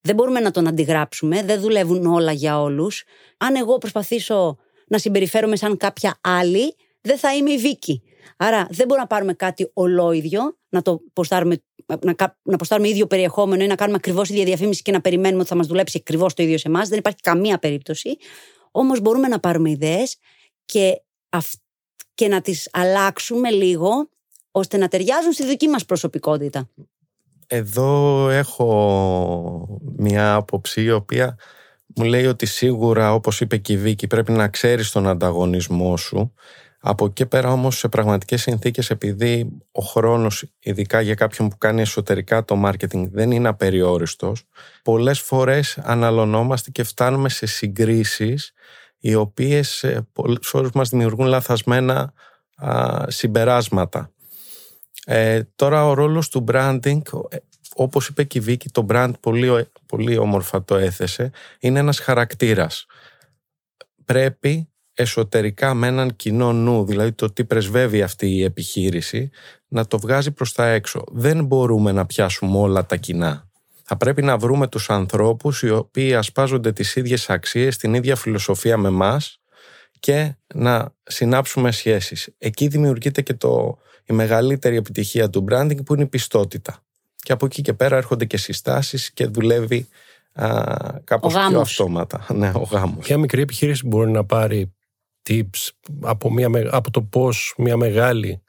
Δεν 0.00 0.14
μπορούμε 0.14 0.40
να 0.40 0.50
τον 0.50 0.66
αντιγράψουμε, 0.66 1.42
δεν 1.42 1.60
δουλεύουν 1.60 2.06
όλα 2.06 2.32
για 2.32 2.60
όλους. 2.60 3.04
Αν 3.36 3.56
εγώ 3.56 3.78
προσπαθήσω 3.78 4.56
να 4.86 4.98
συμπεριφέρομαι 4.98 5.56
σαν 5.56 5.76
κάποια 5.76 6.18
άλλη, 6.20 6.74
δεν 7.00 7.18
θα 7.18 7.34
είμαι 7.34 7.50
η 7.50 7.58
Βίκη. 7.58 8.02
Άρα 8.36 8.66
δεν 8.70 8.86
μπορούμε 8.86 8.96
να 9.00 9.06
πάρουμε 9.06 9.34
κάτι 9.34 9.70
ολόιδιο, 9.72 10.58
να 10.68 10.82
το 10.82 11.00
ποστάρουμε, 11.12 11.62
να, 12.02 12.36
να 12.42 12.56
ποστάρουμε 12.56 12.88
ίδιο 12.88 13.06
περιεχόμενο 13.06 13.64
ή 13.64 13.66
να 13.66 13.74
κάνουμε 13.74 13.96
ακριβώς 13.96 14.28
ίδια 14.28 14.44
διαφήμιση 14.44 14.82
και 14.82 14.92
να 14.92 15.00
περιμένουμε 15.00 15.40
ότι 15.40 15.48
θα 15.48 15.56
μας 15.56 15.66
δουλέψει 15.66 15.98
ακριβώς 16.00 16.34
το 16.34 16.42
ίδιο 16.42 16.58
σε 16.58 16.68
εμάς. 16.68 16.88
Δεν 16.88 16.98
υπάρχει 16.98 17.20
καμία 17.20 17.58
περίπτωση. 17.58 18.16
Όμως 18.70 19.00
μπορούμε 19.00 19.28
να 19.28 19.40
πάρουμε 19.40 19.70
ιδέες 19.70 20.16
και, 20.64 21.02
και 22.14 22.28
να 22.28 22.40
τις 22.40 22.68
αλλάξουμε 22.72 23.50
λίγο 23.50 24.08
ώστε 24.50 24.76
να 24.76 24.88
ταιριάζουν 24.88 25.32
στη 25.32 25.44
δική 25.44 25.68
μας 25.68 25.84
προσωπικότητα. 25.84 26.68
Εδώ 27.46 28.28
έχω 28.28 29.80
μια 29.96 30.34
άποψη 30.34 30.82
η 30.82 30.90
οποία 30.90 31.38
μου 31.96 32.04
λέει 32.04 32.26
ότι 32.26 32.46
σίγουρα 32.46 33.14
όπως 33.14 33.40
είπε 33.40 33.56
και 33.56 33.72
η 33.72 33.76
Βίκη 33.76 34.06
πρέπει 34.06 34.32
να 34.32 34.48
ξέρεις 34.48 34.90
τον 34.90 35.08
ανταγωνισμό 35.08 35.96
σου 35.96 36.34
από 36.80 37.04
εκεί 37.04 37.26
πέρα 37.26 37.52
όμως 37.52 37.78
σε 37.78 37.88
πραγματικές 37.88 38.42
συνθήκες 38.42 38.90
επειδή 38.90 39.62
ο 39.72 39.82
χρόνος 39.82 40.44
ειδικά 40.58 41.00
για 41.00 41.14
κάποιον 41.14 41.48
που 41.48 41.58
κάνει 41.58 41.80
εσωτερικά 41.80 42.44
το 42.44 42.62
marketing 42.66 43.08
δεν 43.10 43.30
είναι 43.30 43.48
απεριόριστος 43.48 44.44
πολλές 44.82 45.20
φορές 45.20 45.78
αναλωνόμαστε 45.78 46.70
και 46.70 46.82
φτάνουμε 46.82 47.28
σε 47.28 47.46
συγκρίσεις 47.46 48.52
οι 48.98 49.14
οποίες 49.14 49.82
ε, 49.82 50.08
πολλές 50.12 50.46
φορές 50.46 50.70
μας 50.74 50.88
δημιουργούν 50.88 51.26
λαθασμένα 51.26 52.12
συμπεράσματα. 53.06 54.12
Ε, 55.04 55.42
τώρα 55.56 55.86
ο 55.86 55.94
ρόλος 55.94 56.28
του 56.28 56.44
branding 56.48 57.00
ε, 57.28 57.36
όπως 57.74 58.08
είπε 58.08 58.24
και 58.24 58.38
η 58.38 58.40
Βίκη 58.40 58.68
το 58.68 58.86
brand 58.88 59.12
πολύ, 59.20 59.68
πολύ 59.86 60.18
όμορφα 60.18 60.64
το 60.64 60.76
έθεσε 60.76 61.30
είναι 61.58 61.78
ένας 61.78 61.98
χαρακτήρας. 61.98 62.86
Πρέπει 64.04 64.69
εσωτερικά 65.00 65.74
με 65.74 65.86
έναν 65.86 66.16
κοινό 66.16 66.52
νου, 66.52 66.84
δηλαδή 66.84 67.12
το 67.12 67.32
τι 67.32 67.44
πρεσβεύει 67.44 68.02
αυτή 68.02 68.30
η 68.30 68.44
επιχείρηση, 68.44 69.30
να 69.68 69.86
το 69.86 69.98
βγάζει 69.98 70.30
προς 70.30 70.52
τα 70.52 70.66
έξω. 70.66 71.04
Δεν 71.08 71.44
μπορούμε 71.44 71.92
να 71.92 72.06
πιάσουμε 72.06 72.58
όλα 72.58 72.86
τα 72.86 72.96
κοινά. 72.96 73.48
Θα 73.82 73.96
πρέπει 73.96 74.22
να 74.22 74.36
βρούμε 74.36 74.68
τους 74.68 74.90
ανθρώπους 74.90 75.62
οι 75.62 75.70
οποίοι 75.70 76.14
ασπάζονται 76.14 76.72
τις 76.72 76.96
ίδιες 76.96 77.30
αξίες, 77.30 77.76
την 77.76 77.94
ίδια 77.94 78.16
φιλοσοφία 78.16 78.76
με 78.76 78.90
μας 78.90 79.40
και 80.00 80.34
να 80.54 80.94
συνάψουμε 81.02 81.70
σχέσεις. 81.70 82.28
Εκεί 82.38 82.68
δημιουργείται 82.68 83.22
και 83.22 83.34
το, 83.34 83.78
η 84.04 84.12
μεγαλύτερη 84.12 84.76
επιτυχία 84.76 85.30
του 85.30 85.44
branding 85.50 85.84
που 85.84 85.94
είναι 85.94 86.02
η 86.02 86.06
πιστότητα. 86.06 86.82
Και 87.16 87.32
από 87.32 87.46
εκεί 87.46 87.62
και 87.62 87.72
πέρα 87.72 87.96
έρχονται 87.96 88.24
και 88.24 88.36
συστάσεις 88.36 89.12
και 89.12 89.26
δουλεύει 89.26 89.88
α, 90.32 90.64
κάπως 91.04 91.34
πιο 91.48 91.60
αυτόματα. 91.60 92.26
Ναι, 92.34 92.52
ο 92.54 92.68
γάμος. 92.70 93.04
Ποια 93.04 93.18
μικρή 93.18 93.42
επιχείρηση 93.42 93.86
μπορεί 93.86 94.10
να 94.10 94.24
πάρει 94.24 94.72
tips 95.28 95.68
από, 96.00 96.32
μια, 96.32 96.50
από 96.70 96.90
το 96.90 97.02
πώς 97.02 97.54
μια 97.58 97.76
μεγάλη 97.76 98.42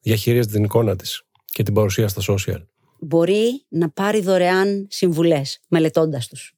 διαχειρίζεται 0.00 0.52
την 0.52 0.64
εικόνα 0.64 0.96
της 0.96 1.22
και 1.44 1.62
την 1.62 1.74
παρουσία 1.74 2.08
στα 2.08 2.22
social. 2.28 2.62
Μπορεί 3.00 3.64
να 3.68 3.90
πάρει 3.90 4.20
δωρεάν 4.20 4.86
συμβουλές 4.90 5.60
μελετώντας 5.68 6.28
τους. 6.28 6.54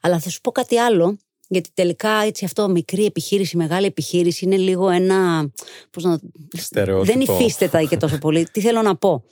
Αλλά 0.00 0.18
θα 0.18 0.30
σου 0.30 0.40
πω 0.40 0.50
κάτι 0.50 0.78
άλλο, 0.78 1.18
γιατί 1.48 1.70
τελικά 1.74 2.10
έτσι 2.10 2.44
αυτό 2.44 2.68
μικρή 2.68 3.04
επιχείρηση, 3.04 3.56
μεγάλη 3.56 3.86
επιχείρηση 3.86 4.44
είναι 4.44 4.56
λίγο 4.56 4.88
ένα... 4.88 5.50
Πώς 5.90 6.04
να... 6.04 6.18
Δεν 7.02 7.20
υφίσταται 7.20 7.84
και 7.84 7.96
τόσο 7.96 8.18
πολύ. 8.18 8.48
Τι 8.52 8.60
θέλω 8.60 8.82
να 8.82 8.96
πω. 8.96 9.24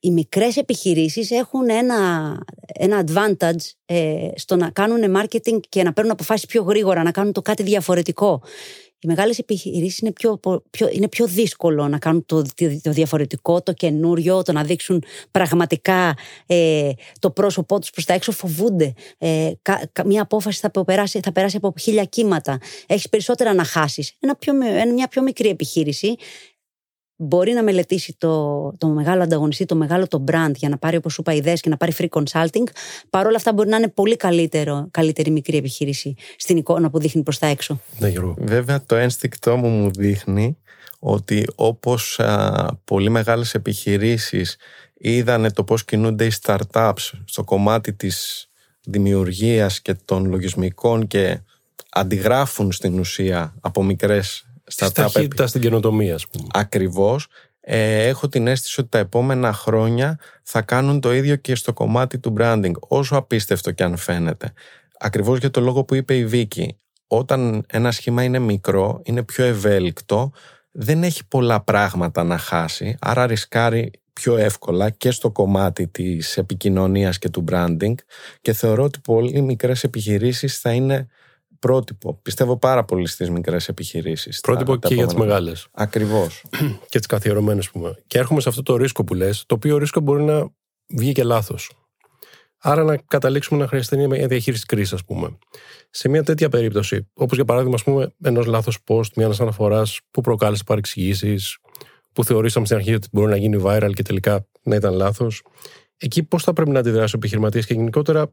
Οι 0.00 0.10
μικρές 0.10 0.56
επιχειρήσεις 0.56 1.30
έχουν 1.30 1.70
ένα, 1.70 2.38
ένα 2.66 3.04
advantage 3.06 3.70
ε, 3.84 4.28
στο 4.34 4.56
να 4.56 4.70
κάνουν 4.70 5.16
marketing 5.16 5.60
και 5.68 5.82
να 5.82 5.92
παίρνουν 5.92 6.12
αποφάσεις 6.12 6.46
πιο 6.46 6.62
γρήγορα, 6.62 7.02
να 7.02 7.10
κάνουν 7.10 7.32
το 7.32 7.42
κάτι 7.42 7.62
διαφορετικό. 7.62 8.42
Οι 9.04 9.06
μεγάλες 9.06 9.38
επιχειρήσεις 9.38 9.98
είναι 9.98 10.12
πιο, 10.12 10.40
πιο, 10.70 10.88
είναι 10.92 11.08
πιο 11.08 11.26
δύσκολο 11.26 11.88
να 11.88 11.98
κάνουν 11.98 12.26
το, 12.26 12.42
το 12.82 12.90
διαφορετικό, 12.90 13.62
το 13.62 13.72
καινούριο, 13.72 14.42
το 14.42 14.52
να 14.52 14.62
δείξουν 14.62 15.04
πραγματικά 15.30 16.16
ε, 16.46 16.90
το 17.18 17.30
πρόσωπό 17.30 17.78
τους 17.78 17.90
προς 17.90 18.04
τα 18.04 18.14
έξω. 18.14 18.32
Φοβούνται. 18.32 18.92
Ε, 19.18 19.52
μια 20.04 20.22
απόφαση 20.22 20.60
θα 20.60 20.84
περάσει, 20.84 21.20
θα 21.22 21.32
περάσει 21.32 21.56
από 21.56 21.74
χίλια 21.80 22.04
κύματα. 22.04 22.58
Έχεις 22.86 23.08
περισσότερα 23.08 23.54
να 23.54 23.64
χάσεις. 23.64 24.16
μια 24.94 25.08
πιο 25.08 25.22
μικρή 25.22 25.48
επιχείρηση 25.48 26.16
μπορεί 27.22 27.52
να 27.52 27.62
μελετήσει 27.62 28.14
το, 28.18 28.72
το 28.78 28.88
μεγάλο 28.88 29.22
ανταγωνιστή, 29.22 29.64
το 29.64 29.74
μεγάλο 29.74 30.06
το 30.06 30.24
brand 30.30 30.52
για 30.54 30.68
να 30.68 30.78
πάρει, 30.78 30.96
όπως 30.96 31.12
σου 31.12 31.20
είπα, 31.20 31.34
ιδέες 31.34 31.60
και 31.60 31.68
να 31.68 31.76
πάρει 31.76 31.92
free 31.98 32.08
consulting. 32.08 32.66
Παρ' 33.10 33.26
όλα 33.26 33.36
αυτά, 33.36 33.52
μπορεί 33.52 33.68
να 33.68 33.76
είναι 33.76 33.88
πολύ 33.88 34.16
καλύτερο, 34.16 34.88
καλύτερη 34.90 35.30
μικρή 35.30 35.56
επιχείρηση 35.56 36.14
στην 36.36 36.56
εικόνα 36.56 36.90
που 36.90 36.98
δείχνει 36.98 37.22
προς 37.22 37.38
τα 37.38 37.46
έξω. 37.46 37.80
Ναι, 37.98 38.12
Βέβαια, 38.36 38.82
το 38.86 38.96
ένστικτό 38.96 39.56
μου 39.56 39.68
μου 39.68 39.90
δείχνει 39.90 40.56
ότι 40.98 41.46
όπως 41.54 42.20
α, 42.20 42.66
πολύ 42.84 43.10
μεγάλες 43.10 43.54
επιχειρήσεις 43.54 44.56
είδανε 44.94 45.50
το 45.50 45.64
πώς 45.64 45.84
κινούνται 45.84 46.24
οι 46.24 46.32
startups 46.42 47.10
στο 47.24 47.44
κομμάτι 47.44 47.92
της 47.92 48.46
δημιουργίας 48.84 49.80
και 49.80 49.94
των 49.94 50.24
λογισμικών 50.24 51.06
και 51.06 51.40
αντιγράφουν 51.90 52.72
στην 52.72 52.98
ουσία 52.98 53.54
από 53.60 53.82
μικρές 53.82 54.46
στα 54.72 54.92
ταχύτητας 54.92 55.48
στην 55.48 55.60
καινοτομία, 55.60 56.14
ας 56.14 56.28
πούμε. 56.28 56.46
Ακριβώς. 56.52 57.26
Ε, 57.60 58.06
έχω 58.06 58.28
την 58.28 58.46
αίσθηση 58.46 58.80
ότι 58.80 58.88
τα 58.88 58.98
επόμενα 58.98 59.52
χρόνια 59.52 60.18
θα 60.42 60.62
κάνουν 60.62 61.00
το 61.00 61.14
ίδιο 61.14 61.36
και 61.36 61.54
στο 61.54 61.72
κομμάτι 61.72 62.18
του 62.18 62.34
branding, 62.38 62.72
όσο 62.88 63.16
απίστευτο 63.16 63.70
και 63.70 63.82
αν 63.82 63.96
φαίνεται. 63.96 64.52
Ακριβώς 64.98 65.38
για 65.38 65.50
το 65.50 65.60
λόγο 65.60 65.84
που 65.84 65.94
είπε 65.94 66.16
η 66.16 66.26
Βίκη. 66.26 66.76
Όταν 67.06 67.64
ένα 67.68 67.90
σχήμα 67.90 68.22
είναι 68.22 68.38
μικρό, 68.38 69.00
είναι 69.04 69.22
πιο 69.22 69.44
ευέλικτο, 69.44 70.32
δεν 70.70 71.02
έχει 71.02 71.26
πολλά 71.28 71.60
πράγματα 71.60 72.24
να 72.24 72.38
χάσει, 72.38 72.96
άρα 73.00 73.26
ρισκάρει 73.26 73.90
πιο 74.12 74.36
εύκολα 74.36 74.90
και 74.90 75.10
στο 75.10 75.30
κομμάτι 75.30 75.88
της 75.88 76.36
επικοινωνίας 76.36 77.18
και 77.18 77.28
του 77.28 77.44
branding 77.50 77.94
και 78.40 78.52
θεωρώ 78.52 78.84
ότι 78.84 79.00
πολύ 79.00 79.40
μικρές 79.40 79.84
επιχειρήσεις 79.84 80.58
θα 80.58 80.72
είναι 80.72 81.08
πρότυπο. 81.62 82.18
Πιστεύω 82.22 82.56
πάρα 82.56 82.84
πολύ 82.84 83.06
στις 83.06 83.30
μικρές 83.30 83.68
επιχειρήσεις. 83.68 84.40
Πρότυπο 84.40 84.76
και 84.76 84.94
για 84.94 85.06
τις 85.06 85.14
μεγάλες. 85.14 85.66
Ακριβώς. 85.72 86.44
και 86.90 86.98
τις 86.98 87.06
καθιερωμένες 87.06 87.70
πούμε. 87.70 88.02
Και 88.06 88.18
έρχομαι 88.18 88.40
σε 88.40 88.48
αυτό 88.48 88.62
το 88.62 88.76
ρίσκο 88.76 89.04
που 89.04 89.14
λες, 89.14 89.44
το 89.46 89.54
οποίο 89.54 89.78
ρίσκο 89.78 90.00
μπορεί 90.00 90.22
να 90.22 90.48
βγει 90.86 91.12
και 91.12 91.24
λάθος. 91.24 91.70
Άρα 92.58 92.84
να 92.84 92.96
καταλήξουμε 92.96 93.60
να 93.60 93.66
χρειαστεί 93.66 94.08
μια 94.08 94.26
διαχείριση 94.26 94.66
κρίσης, 94.66 94.92
ας 94.92 95.04
πούμε. 95.04 95.38
Σε 95.90 96.08
μια 96.08 96.22
τέτοια 96.22 96.48
περίπτωση, 96.48 97.10
όπως 97.14 97.36
για 97.36 97.44
παράδειγμα, 97.44 97.74
ας 97.74 97.82
πούμε, 97.82 98.14
ενός 98.22 98.46
λάθος 98.46 98.78
post, 98.86 99.12
μιας 99.16 99.40
αναφοράς 99.40 100.00
που 100.10 100.20
προκάλεσε 100.20 100.62
παρεξηγήσεις, 100.66 101.58
που 102.12 102.24
θεωρήσαμε 102.24 102.66
στην 102.66 102.76
αρχή 102.78 102.94
ότι 102.94 103.08
μπορεί 103.12 103.30
να 103.30 103.36
γίνει 103.36 103.62
viral 103.64 103.90
και 103.94 104.02
τελικά 104.02 104.46
να 104.62 104.74
ήταν 104.74 104.94
λάθος. 104.94 105.42
Εκεί 105.96 106.22
πώς 106.22 106.42
θα 106.42 106.52
πρέπει 106.52 106.70
να 106.70 106.78
αντιδράσει 106.78 107.14
ο 107.14 107.18
επιχειρηματίας 107.18 107.66
και 107.66 107.74
γενικότερα 107.74 108.32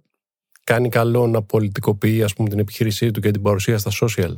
κάνει 0.73 0.89
καλό 0.89 1.27
να 1.27 1.41
πολιτικοποιεί 1.41 2.23
ας 2.23 2.33
πούμε, 2.33 2.49
την 2.49 2.59
επιχείρησή 2.59 3.11
του 3.11 3.19
και 3.19 3.31
την 3.31 3.41
παρουσία 3.41 3.77
στα 3.77 3.91
social 4.01 4.37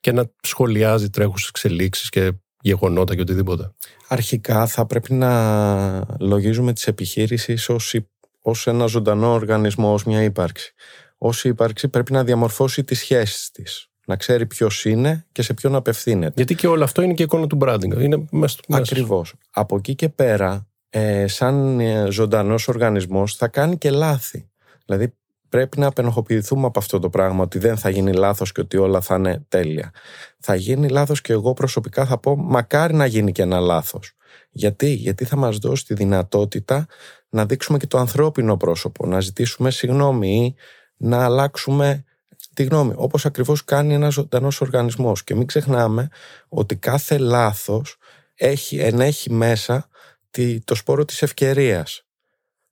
και 0.00 0.12
να 0.12 0.30
σχολιάζει 0.42 1.10
τρέχουσες 1.10 1.48
εξελίξεις 1.48 2.08
και 2.08 2.32
γεγονότα 2.60 3.14
και 3.14 3.20
οτιδήποτε. 3.20 3.72
Αρχικά 4.08 4.66
θα 4.66 4.86
πρέπει 4.86 5.12
να 5.12 6.04
λογίζουμε 6.20 6.72
τις 6.72 6.86
επιχείρησεις 6.86 7.68
ως, 7.68 7.94
ως 8.42 8.66
ένα 8.66 8.86
ζωντανό 8.86 9.32
οργανισμό, 9.32 9.92
ως 9.92 10.04
μια 10.04 10.22
ύπαρξη. 10.22 10.72
Ως 11.18 11.44
ύπαρξη 11.44 11.88
πρέπει 11.88 12.12
να 12.12 12.24
διαμορφώσει 12.24 12.84
τις 12.84 12.98
σχέσεις 12.98 13.50
της 13.50 13.86
να 14.06 14.16
ξέρει 14.16 14.46
ποιος 14.46 14.84
είναι 14.84 15.26
και 15.32 15.42
σε 15.42 15.54
ποιον 15.54 15.74
απευθύνεται. 15.74 16.32
Γιατί 16.36 16.54
και 16.54 16.66
όλο 16.66 16.84
αυτό 16.84 17.02
είναι 17.02 17.14
και 17.14 17.22
εικόνα 17.22 17.46
του 17.46 17.58
branding. 17.60 18.00
Είναι 18.00 18.24
μέσα, 18.30 18.58
Ακριβώς. 18.68 19.34
Από 19.50 19.76
εκεί 19.76 19.94
και 19.94 20.08
πέρα, 20.08 20.68
ε, 20.90 21.26
σαν 21.26 21.80
ε, 21.80 22.10
ζωντανός 22.10 22.68
οργανισμός, 22.68 23.36
θα 23.36 23.48
κάνει 23.48 23.78
και 23.78 23.90
λάθη. 23.90 24.50
Δηλαδή, 24.86 25.14
πρέπει 25.52 25.78
να 25.78 25.86
απενοχοποιηθούμε 25.86 26.66
από 26.66 26.78
αυτό 26.78 26.98
το 26.98 27.08
πράγμα, 27.08 27.42
ότι 27.42 27.58
δεν 27.58 27.76
θα 27.76 27.88
γίνει 27.90 28.12
λάθος 28.12 28.52
και 28.52 28.60
ότι 28.60 28.76
όλα 28.76 29.00
θα 29.00 29.14
είναι 29.14 29.44
τέλεια. 29.48 29.92
Θα 30.38 30.54
γίνει 30.54 30.88
λάθος 30.88 31.20
και 31.20 31.32
εγώ 31.32 31.52
προσωπικά 31.52 32.06
θα 32.06 32.18
πω, 32.18 32.36
μακάρι 32.36 32.94
να 32.94 33.06
γίνει 33.06 33.32
και 33.32 33.42
ένα 33.42 33.60
λάθος. 33.60 34.12
Γιατί; 34.50 34.92
Γιατί 34.92 35.24
θα 35.24 35.36
μας 35.36 35.56
δώσει 35.56 35.84
τη 35.84 35.94
δυνατότητα 35.94 36.86
να 37.28 37.46
δείξουμε 37.46 37.78
και 37.78 37.86
το 37.86 37.98
ανθρώπινο 37.98 38.56
πρόσωπο, 38.56 39.06
να 39.06 39.20
ζητήσουμε 39.20 39.70
συγγνώμη 39.70 40.36
ή 40.36 40.54
να 40.96 41.24
αλλάξουμε 41.24 42.04
τη 42.54 42.64
γνώμη, 42.64 42.92
όπως 42.96 43.26
ακριβώς 43.26 43.64
κάνει 43.64 43.94
ένας 43.94 44.12
ζωντανός 44.12 44.60
οργανισμός. 44.60 45.24
Και 45.24 45.34
μην 45.34 45.46
ξεχνάμε 45.46 46.08
ότι 46.48 46.76
κάθε 46.76 47.18
λάθος 47.18 47.96
έχει, 48.34 48.78
ενέχει 48.78 49.32
μέσα 49.32 49.88
το 50.64 50.74
σπόρο 50.74 51.04
της 51.04 51.22
ευκαιρίας. 51.22 52.06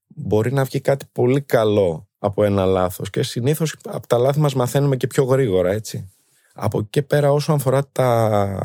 Μπορεί 0.06 0.52
να 0.52 0.64
βγει 0.64 0.80
κάτι 0.80 1.06
πολύ 1.12 1.40
καλό 1.40 2.09
από 2.22 2.44
ένα 2.44 2.64
λάθος 2.64 3.10
και 3.10 3.22
συνήθως 3.22 3.76
από 3.84 4.06
τα 4.06 4.18
λάθη 4.18 4.40
μας 4.40 4.54
μαθαίνουμε 4.54 4.96
και 4.96 5.06
πιο 5.06 5.24
γρήγορα, 5.24 5.70
έτσι. 5.70 6.10
Από 6.54 6.78
εκεί 6.78 6.88
και 6.90 7.02
πέρα 7.02 7.32
όσο 7.32 7.52
αφορά 7.52 7.86
τα, 7.92 8.58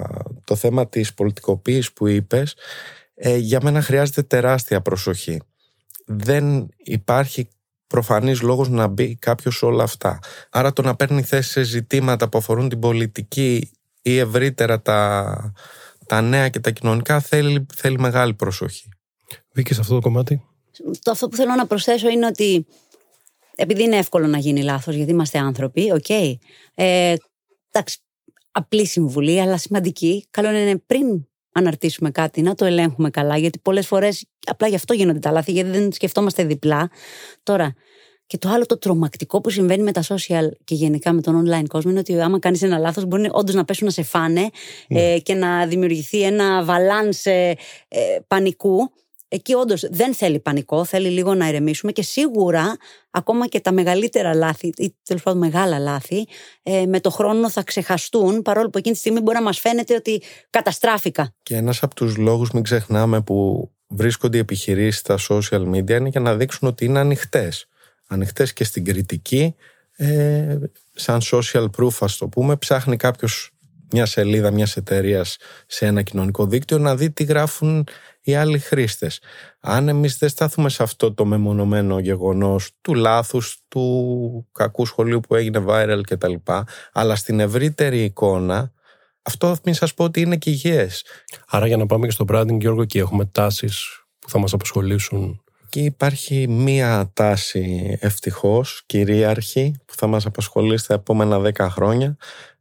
το 0.44 0.56
θέμα 0.56 0.88
της 0.88 1.14
πολιτικοποίησης 1.14 1.94
που 1.94 2.08
είπες, 2.08 2.56
ε, 3.16 3.36
για 3.36 3.60
μένα 3.64 3.82
χρειάζεται 3.82 4.22
τεράστια 4.22 4.82
προσοχή. 4.82 5.42
Δεν 6.06 6.68
υπάρχει 6.78 7.48
προφανής 7.88 8.42
λόγος 8.42 8.70
να 8.70 8.88
μπει 8.88 9.16
κάποιος 9.16 9.58
σε 9.58 9.66
όλα 9.66 9.84
αυτά. 9.84 10.20
Άρα 10.50 10.74
το 10.74 10.82
να 10.82 10.96
παίρνει 10.96 11.22
θέση 11.22 11.50
σε 11.50 11.64
ζητήματα 11.64 12.30
που 12.30 12.38
αφορούν 12.38 12.70
την 12.70 12.80
πολιτική 12.80 13.72
ή 14.02 14.18
ευρύτερα 14.18 14.82
τα, 14.82 15.54
τα 16.06 16.22
νέα 16.22 16.50
και 16.50 16.60
τα 16.60 16.72
κοινωνικά 16.72 17.20
θέλει, 17.20 17.66
θέλει 17.76 18.00
μεγάλη 18.00 18.34
προσοχή. 18.34 18.90
Βίκη 19.52 19.74
σε 19.74 19.80
αυτό 19.80 19.94
το 19.94 20.00
κομμάτι. 20.00 20.46
Το 21.02 21.12
αυτό 21.12 21.28
που 21.28 21.36
θέλω 21.36 21.56
να 21.56 21.68
προσθέσω 21.68 22.10
είναι 22.10 22.26
ότι 22.26 22.66
επειδή 23.56 23.84
είναι 23.84 23.98
εύκολο 23.98 24.28
να 24.28 24.38
γίνει 24.38 24.64
λάθος 24.64 24.96
γιατί 24.96 25.12
είμαστε 25.12 25.38
άνθρωποι, 25.38 25.92
OK. 25.92 26.06
Okay, 26.08 26.34
ε, 26.74 27.16
εντάξει, 27.72 28.00
απλή 28.52 28.86
συμβουλή 28.86 29.42
αλλά 29.42 29.58
σημαντική. 29.58 30.28
Καλό 30.30 30.50
είναι 30.50 30.78
πριν 30.78 31.26
αναρτήσουμε 31.58 32.12
κάτι, 32.12 32.42
να 32.42 32.56
το 32.56 32.66
ελέγχουμε 32.66 33.10
καλά, 33.10 33.38
γιατί 33.38 33.60
πολλές 33.60 33.88
φορές 33.88 34.26
απλά 34.46 34.68
γι' 34.68 34.76
αυτό 34.76 34.94
γίνονται 34.94 35.20
τα 35.20 35.32
λάθη, 35.32 35.52
γιατί 35.52 35.70
δεν 35.70 35.92
σκεφτόμαστε 35.92 36.44
διπλά. 36.44 36.90
Τώρα, 37.44 37.74
και 38.28 38.38
το 38.38 38.50
άλλο 38.50 38.66
το 38.66 38.78
τρομακτικό 38.78 39.42
που 39.42 39.50
συμβαίνει 39.50 39.84
με 39.84 39.92
τα 39.92 40.04
social 40.04 40.50
και 40.64 40.76
γενικά 40.76 41.14
με 41.14 41.22
τον 41.22 41.46
online 41.46 41.66
κόσμο 41.68 41.92
είναι 41.92 42.00
ότι 42.00 42.22
άμα 42.22 42.40
κάνεις 42.40 42.62
ένα 42.62 42.78
λάθος, 42.78 43.06
μπορεί 43.06 43.30
όντως 43.32 43.56
να 43.56 43.66
πέσουν 43.66 43.86
να 43.86 43.92
σε 43.92 44.04
φάνε 44.04 44.50
ναι. 44.88 45.14
ε, 45.14 45.20
και 45.20 45.34
να 45.34 45.66
δημιουργηθεί 45.66 46.22
ένα 46.22 46.64
avalanche 46.64 47.56
ε, 47.88 48.00
πανικού 48.28 48.92
Εκεί 49.36 49.54
όντως 49.54 49.88
δεν 49.92 50.14
θέλει 50.14 50.40
πανικό, 50.40 50.86
θέλει 50.86 51.10
λίγο 51.10 51.34
να 51.34 51.48
ηρεμήσουμε 51.48 51.92
και 51.92 52.02
σίγουρα 52.02 52.78
ακόμα 53.12 53.48
και 53.48 53.60
τα 53.60 53.72
μεγαλύτερα 53.72 54.34
λάθη 54.34 54.74
ή 54.78 54.96
τέλος 55.04 55.24
πάντων 55.24 55.40
μεγάλα 55.40 55.80
λάθη 55.80 56.28
ε, 56.64 56.86
με 56.86 57.00
το 57.00 57.10
χρόνο 57.10 57.50
θα 57.50 57.64
ξεχαστούν 57.64 58.42
παρόλο 58.42 58.70
που 58.70 58.78
εκείνη 58.78 58.94
τη 58.94 59.00
στιγμή 59.00 59.20
μπορεί 59.20 59.38
να 59.38 59.44
μας 59.44 59.60
φαίνεται 59.60 59.96
ότι 59.96 60.22
καταστράφηκα. 60.50 61.34
Και 61.44 61.56
ένας 61.56 61.84
από 61.84 61.96
τους 61.96 62.18
λόγους, 62.18 62.52
μην 62.52 62.64
ξεχνάμε, 62.64 63.22
που 63.22 63.70
βρίσκονται 63.88 64.38
οι 64.38 64.40
επιχειρήσεις 64.40 65.00
στα 65.00 65.18
social 65.30 65.70
media 65.74 65.90
είναι 65.90 66.10
για 66.10 66.20
να 66.20 66.36
δείξουν 66.36 66.68
ότι 66.68 66.86
είναι 66.86 67.00
ανοιχτές. 67.00 67.68
Ανοιχτές 68.08 68.54
και 68.54 68.64
στην 68.64 68.86
κριτική, 68.86 69.56
ε, 69.96 70.58
σαν 70.94 71.22
social 71.32 71.66
proof, 71.78 71.98
ας 72.00 72.18
το 72.18 72.28
πούμε, 72.28 72.56
ψάχνει 72.56 72.98
κάποιος 72.98 73.55
μια 73.92 74.06
σελίδα 74.06 74.52
μιας 74.52 74.78
εταιρείας 74.78 75.38
σε 75.68 75.86
ένα 75.86 76.02
κοινωνικό 76.02 76.46
δίκτυο 76.46 76.78
να 76.78 76.96
δει 76.96 77.12
τι 77.12 77.24
γράφουν 77.24 77.88
οι 78.22 78.36
άλλοι 78.36 78.60
χρήστες. 78.60 79.22
Αν 79.60 79.88
εμείς 79.88 80.18
δεν 80.18 80.30
στάθουμε 80.30 80.70
σε 80.70 80.84
αυτό 80.84 81.14
το 81.14 81.26
μεμονωμένο 81.26 82.00
γεγονός 82.00 82.72
του 82.82 82.94
λάθους, 82.94 83.64
του 83.68 84.48
κακού 84.52 84.86
σχολείου 84.86 85.20
που 85.20 85.36
έγινε 85.36 85.64
viral 85.68 86.02
κτλ., 86.04 86.34
αλλά 86.92 87.16
στην 87.16 87.40
ευρύτερη 87.40 88.04
εικόνα, 88.04 88.72
αυτό 89.22 89.56
μην 89.64 89.74
σας 89.74 89.94
πω 89.94 90.04
ότι 90.04 90.22
είναι 90.22 90.36
και 90.36 90.50
υγιές. 90.50 91.06
Άρα, 91.48 91.68
για 91.68 91.78
να 91.78 91.86
πάμε 91.86 92.06
και 92.06 92.12
στο 92.12 92.26
branding, 92.28 92.60
Γιώργο, 92.60 92.86
και 92.86 93.00
έχουμε 93.00 93.26
τάσεις 93.26 94.06
που 94.20 94.30
θα 94.30 94.40
μας 94.40 94.54
απασχολήσουν. 94.54 95.40
Και 95.70 95.80
υπάρχει 95.80 96.48
μία 96.48 97.12
τάση 97.14 97.98
ευτυχώς 98.02 98.84
κυρίαρχη 98.86 99.76
που 99.86 99.94
θα 99.96 100.08
μας 100.08 100.26
απασχολήσει 100.26 100.84
στα 100.84 100.94
επόμενα 100.94 101.40
10 101.40 101.68
χρόνια 101.70 102.18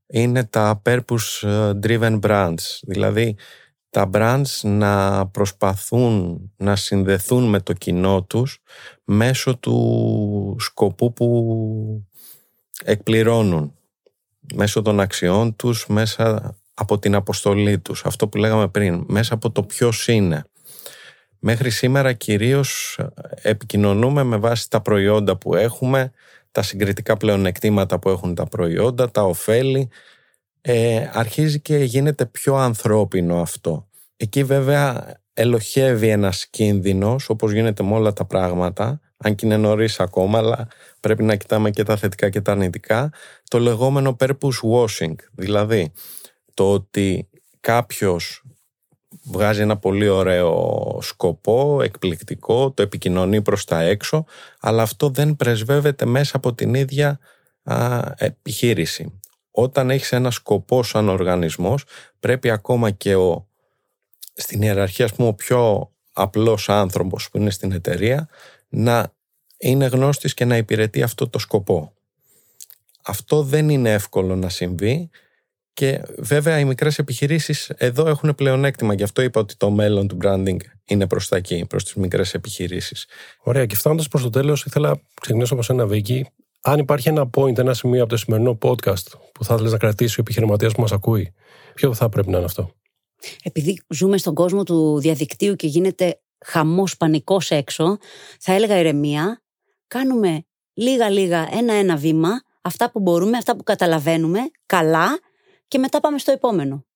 είναι 0.06 0.44
τα 0.44 0.82
purpose 0.84 1.44
driven 1.82 2.20
brands. 2.20 2.78
Δηλαδή 2.82 3.36
τα 3.90 4.10
brands 4.12 4.60
να 4.62 5.26
προσπαθούν 5.26 6.40
να 6.56 6.76
συνδεθούν 6.76 7.48
με 7.48 7.60
το 7.60 7.72
κοινό 7.72 8.22
τους 8.22 8.62
μέσω 9.04 9.56
του 9.56 10.56
σκοπού 10.58 11.12
που 11.12 12.08
εκπληρώνουν. 12.84 13.74
Μέσω 14.54 14.82
των 14.82 15.00
αξιών 15.00 15.56
τους, 15.56 15.86
μέσα 15.86 16.56
από 16.74 16.98
την 16.98 17.14
αποστολή 17.14 17.78
τους, 17.78 18.04
αυτό 18.04 18.28
που 18.28 18.38
λέγαμε 18.38 18.68
πριν, 18.68 19.04
μέσα 19.08 19.34
από 19.34 19.50
το 19.50 19.62
ποιος 19.62 20.08
είναι. 20.08 20.44
Μέχρι 21.38 21.70
σήμερα 21.70 22.12
κυρίως 22.12 22.98
επικοινωνούμε 23.42 24.22
με 24.22 24.36
βάση 24.36 24.70
τα 24.70 24.80
προϊόντα 24.80 25.36
που 25.36 25.54
έχουμε, 25.54 26.12
τα 26.54 26.62
συγκριτικά 26.62 27.16
πλεονεκτήματα 27.16 27.98
που 27.98 28.08
έχουν 28.08 28.34
τα 28.34 28.44
προϊόντα, 28.44 29.10
τα 29.10 29.22
ωφέλη, 29.22 29.88
ε, 30.60 31.08
αρχίζει 31.12 31.60
και 31.60 31.76
γίνεται 31.76 32.26
πιο 32.26 32.54
ανθρώπινο 32.54 33.40
αυτό. 33.40 33.88
Εκεί 34.16 34.44
βέβαια 34.44 35.14
ελοχεύει 35.34 36.08
ένας 36.08 36.46
κίνδυνος, 36.46 37.28
όπως 37.28 37.52
γίνεται 37.52 37.82
με 37.82 37.94
όλα 37.94 38.12
τα 38.12 38.24
πράγματα, 38.24 39.00
αν 39.16 39.34
και 39.34 39.46
είναι 39.46 39.56
νωρίς 39.56 40.00
ακόμα, 40.00 40.38
αλλά 40.38 40.68
πρέπει 41.00 41.22
να 41.22 41.36
κοιτάμε 41.36 41.70
και 41.70 41.82
τα 41.82 41.96
θετικά 41.96 42.30
και 42.30 42.40
τα 42.40 42.52
αρνητικά, 42.52 43.12
το 43.48 43.58
λεγόμενο 43.58 44.16
purpose 44.20 44.60
washing, 44.72 45.14
δηλαδή 45.32 45.92
το 46.54 46.72
ότι 46.72 47.28
κάποιος 47.60 48.43
βγάζει 49.22 49.60
ένα 49.60 49.76
πολύ 49.76 50.08
ωραίο 50.08 50.98
σκοπό, 51.02 51.82
εκπληκτικό, 51.82 52.70
το 52.70 52.82
επικοινωνεί 52.82 53.42
προς 53.42 53.64
τα 53.64 53.80
έξω, 53.80 54.24
αλλά 54.60 54.82
αυτό 54.82 55.08
δεν 55.08 55.36
πρεσβεύεται 55.36 56.04
μέσα 56.04 56.36
από 56.36 56.54
την 56.54 56.74
ίδια 56.74 57.18
επιχείρηση 58.16 59.20
όταν 59.56 59.90
έχεις 59.90 60.12
ένα 60.12 60.30
σκοπό 60.30 60.82
σαν 60.82 61.08
οργανισμός 61.08 61.84
πρέπει 62.20 62.50
ακόμα 62.50 62.90
και 62.90 63.14
ο, 63.14 63.48
στην 64.34 64.62
ιεραρχία 64.62 65.08
πούμε, 65.16 65.28
ο 65.28 65.34
πιο 65.34 65.90
απλός 66.12 66.68
άνθρωπος 66.68 67.30
που 67.30 67.38
είναι 67.38 67.50
στην 67.50 67.72
εταιρεία 67.72 68.28
να 68.68 69.12
είναι 69.58 69.86
γνώστης 69.86 70.34
και 70.34 70.44
να 70.44 70.56
υπηρετεί 70.56 71.02
αυτό 71.02 71.28
το 71.28 71.38
σκοπό. 71.38 71.92
Αυτό 73.02 73.42
δεν 73.42 73.68
είναι 73.68 73.92
εύκολο 73.92 74.36
να 74.36 74.48
συμβεί 74.48 75.10
και 75.74 76.02
βέβαια 76.18 76.58
οι 76.58 76.64
μικρές 76.64 76.98
επιχειρήσεις 76.98 77.68
εδώ 77.76 78.08
έχουν 78.08 78.34
πλεονέκτημα. 78.34 78.94
Γι' 78.94 79.02
αυτό 79.02 79.22
είπα 79.22 79.40
ότι 79.40 79.56
το 79.56 79.70
μέλλον 79.70 80.08
του 80.08 80.18
branding 80.22 80.56
είναι 80.84 81.06
προς 81.06 81.28
τα 81.28 81.36
εκεί, 81.36 81.64
προς 81.68 81.84
τις 81.84 81.94
μικρές 81.94 82.34
επιχειρήσεις. 82.34 83.06
Ωραία 83.42 83.66
και 83.66 83.76
φτάνοντας 83.76 84.08
προς 84.08 84.22
το 84.22 84.30
τέλος 84.30 84.64
ήθελα 84.64 84.88
να 84.88 85.00
ξεκινήσω 85.20 85.54
από 85.54 85.62
ένα 85.68 85.86
Βίκη 85.86 86.26
αν 86.66 86.78
υπάρχει 86.78 87.08
ένα 87.08 87.30
point, 87.36 87.58
ένα 87.58 87.74
σημείο 87.74 88.00
από 88.00 88.10
το 88.10 88.16
σημερινό 88.16 88.58
podcast 88.62 89.06
που 89.32 89.44
θα 89.44 89.54
ήθελε 89.54 89.70
να 89.70 89.78
κρατήσει 89.78 90.14
ο 90.18 90.20
επιχειρηματίας 90.20 90.72
που 90.72 90.80
μας 90.80 90.92
ακούει, 90.92 91.34
ποιο 91.74 91.94
θα 91.94 92.08
πρέπει 92.08 92.30
να 92.30 92.36
είναι 92.36 92.46
αυτό; 92.46 92.70
Επειδή 93.42 93.80
ζούμε 93.88 94.18
στον 94.18 94.34
κόσμο 94.34 94.62
του 94.62 95.00
διαδικτύου 95.00 95.54
και 95.54 95.66
γίνεται 95.66 96.20
χαμός 96.44 96.96
πανικός 96.96 97.50
έξω, 97.50 97.98
θα 98.40 98.52
έλεγα 98.52 98.78
ηρεμία, 98.78 99.42
κάνουμε 99.86 100.44
λίγα-λίγα 100.74 101.48
ένα-ένα 101.52 101.96
βήμα, 101.96 102.42
αυτά 102.62 102.90
που 102.90 103.00
μπορούμε, 103.00 103.36
αυτά 103.36 103.56
που 103.56 103.62
καταλαβαίνουμε, 103.62 104.40
καλά 104.66 105.18
και 105.68 105.78
μετά 105.78 106.00
πάμε 106.00 106.18
στο 106.18 106.32
επόμενο. 106.32 106.86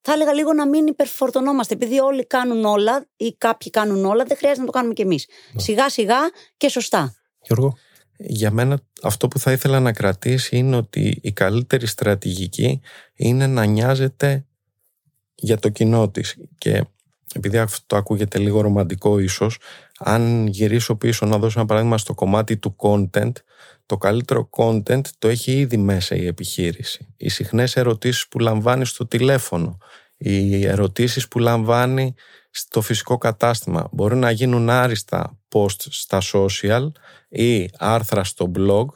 Θα 0.00 0.12
έλεγα 0.12 0.32
λίγο 0.32 0.52
να 0.52 0.68
μην 0.68 0.86
υπερφορτωνόμαστε, 0.86 1.74
επειδή 1.74 2.00
όλοι 2.00 2.26
κάνουν 2.26 2.64
όλα 2.64 3.06
ή 3.16 3.34
κάποιοι 3.38 3.70
κάνουν 3.70 4.04
όλα, 4.04 4.24
δεν 4.24 4.36
χρειάζεται 4.36 4.60
να 4.60 4.66
το 4.66 4.72
κάνουμε 4.72 4.94
κι 4.94 5.02
εμείς. 5.02 5.26
Ναι. 5.52 5.60
Σιγά-σιγά 5.60 6.18
και 6.56 6.68
σωστά. 6.68 7.14
Γιώργο. 7.42 7.76
Για 8.16 8.50
μένα 8.50 8.80
αυτό 9.02 9.28
που 9.28 9.38
θα 9.38 9.52
ήθελα 9.52 9.80
να 9.80 9.92
κρατήσει 9.92 10.56
είναι 10.56 10.76
ότι 10.76 11.18
η 11.22 11.32
καλύτερη 11.32 11.86
στρατηγική 11.86 12.80
είναι 13.14 13.46
να 13.46 13.64
νοιάζεται 13.64 14.46
για 15.34 15.58
το 15.58 15.68
κοινό 15.68 16.10
της 16.10 16.36
και 16.58 16.84
επειδή 17.34 17.58
αυτό 17.58 17.96
ακούγεται 17.96 18.38
λίγο 18.38 18.60
ρομαντικό 18.60 19.18
ίσως 19.18 19.58
αν 19.98 20.46
γυρίσω 20.46 20.96
πίσω 20.96 21.26
να 21.26 21.38
δώσω 21.38 21.58
ένα 21.58 21.68
παράδειγμα 21.68 21.98
στο 21.98 22.14
κομμάτι 22.14 22.56
του 22.56 22.76
content 22.78 23.32
το 23.86 23.96
καλύτερο 23.96 24.48
content 24.56 25.06
το 25.18 25.28
έχει 25.28 25.52
ήδη 25.52 25.76
μέσα 25.76 26.14
η 26.14 26.26
επιχείρηση 26.26 27.14
οι 27.16 27.28
συχνές 27.28 27.76
ερωτήσεις 27.76 28.28
που 28.28 28.38
λαμβάνει 28.38 28.84
στο 28.84 29.06
τηλέφωνο 29.06 29.78
οι 30.16 30.66
ερωτήσεις 30.66 31.28
που 31.28 31.38
λαμβάνει 31.38 32.14
στο 32.50 32.80
φυσικό 32.80 33.18
κατάστημα 33.18 33.88
μπορεί 33.92 34.16
να 34.16 34.30
γίνουν 34.30 34.70
άριστα 34.70 35.38
post 35.52 35.80
στα 35.90 36.20
social 36.32 36.90
ή 37.28 37.70
άρθρα 37.78 38.24
στο 38.24 38.50
blog 38.56 38.86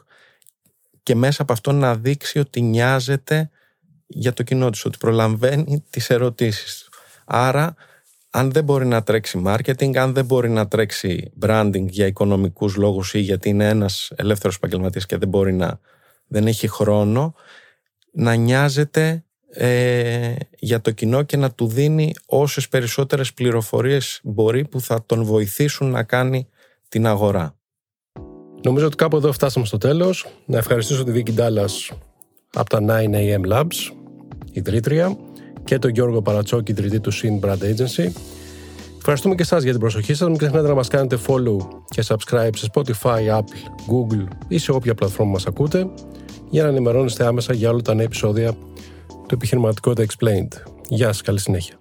και 1.03 1.15
μέσα 1.15 1.41
από 1.41 1.53
αυτό 1.53 1.71
να 1.71 1.95
δείξει 1.95 2.39
ότι 2.39 2.61
νοιάζεται 2.61 3.49
για 4.07 4.33
το 4.33 4.43
κοινό 4.43 4.69
της, 4.69 4.85
ότι 4.85 4.97
προλαμβαίνει 4.97 5.83
τις 5.89 6.09
ερωτήσεις 6.09 6.83
του. 6.83 6.99
Άρα, 7.25 7.75
αν 8.29 8.51
δεν 8.51 8.63
μπορεί 8.63 8.85
να 8.85 9.03
τρέξει 9.03 9.41
marketing, 9.45 9.97
αν 9.97 10.13
δεν 10.13 10.25
μπορεί 10.25 10.49
να 10.49 10.67
τρέξει 10.67 11.31
branding 11.41 11.85
για 11.87 12.05
οικονομικούς 12.05 12.75
λόγους 12.75 13.13
ή 13.13 13.19
γιατί 13.19 13.49
είναι 13.49 13.67
ένας 13.67 14.11
ελεύθερος 14.15 14.55
επαγγελματίας 14.55 15.05
και 15.05 15.17
δεν 15.17 15.27
μπορεί 15.27 15.53
να, 15.53 15.79
δεν 16.27 16.47
έχει 16.47 16.67
χρόνο, 16.67 17.33
να 18.11 18.33
νοιάζεται 18.33 19.23
ε, 19.49 20.35
για 20.59 20.81
το 20.81 20.91
κοινό 20.91 21.23
και 21.23 21.37
να 21.37 21.51
του 21.51 21.67
δίνει 21.67 22.13
όσες 22.25 22.69
περισσότερες 22.69 23.33
πληροφορίες 23.33 24.19
μπορεί 24.23 24.67
που 24.67 24.81
θα 24.81 25.03
τον 25.05 25.23
βοηθήσουν 25.23 25.89
να 25.89 26.03
κάνει 26.03 26.47
την 26.89 27.07
αγορά. 27.07 27.57
Νομίζω 28.63 28.85
ότι 28.85 28.95
κάπου 28.95 29.17
εδώ 29.17 29.31
φτάσαμε 29.31 29.65
στο 29.65 29.77
τέλος. 29.77 30.25
Να 30.45 30.57
ευχαριστήσω 30.57 31.03
τη 31.03 31.11
Βίκη 31.11 31.31
Ντάλλας 31.31 31.91
από 32.53 32.69
τα 32.69 32.79
9am 32.81 33.51
Labs, 33.51 33.93
ιδρύτρια, 34.51 35.17
και 35.69 35.79
τον 35.79 35.91
Γιώργο 35.91 36.21
Παρατσόκη, 36.21 36.71
ιδρυτή 36.71 36.99
του 36.99 37.13
Sin 37.13 37.45
Brand 37.45 37.53
Agency. 37.53 38.11
Ευχαριστούμε 38.97 39.35
και 39.35 39.41
εσάς 39.41 39.63
για 39.63 39.71
την 39.71 39.79
προσοχή 39.79 40.13
σας. 40.13 40.27
Μην 40.27 40.37
ξεχνάτε 40.37 40.67
να 40.67 40.73
μας 40.73 40.87
κάνετε 40.87 41.17
follow 41.27 41.57
και 41.89 42.03
subscribe 42.07 42.49
σε 42.55 42.67
Spotify, 42.73 43.37
Apple, 43.37 43.91
Google 43.91 44.27
ή 44.47 44.57
σε 44.57 44.71
όποια 44.71 44.95
πλατφόρμα 44.95 45.31
μας 45.31 45.45
ακούτε 45.45 45.89
για 46.49 46.63
να 46.63 46.69
ενημερώνεστε 46.69 47.25
άμεσα 47.25 47.53
για 47.53 47.69
όλα 47.69 47.81
τα 47.81 47.93
νέα 47.93 48.05
επεισόδια 48.05 48.53
του 49.07 49.33
Επιχειρηματικότητα 49.33 50.13
Explained. 50.13 50.71
Γεια 50.87 51.07
σας, 51.07 51.21
καλή 51.21 51.39
συνέχεια. 51.39 51.78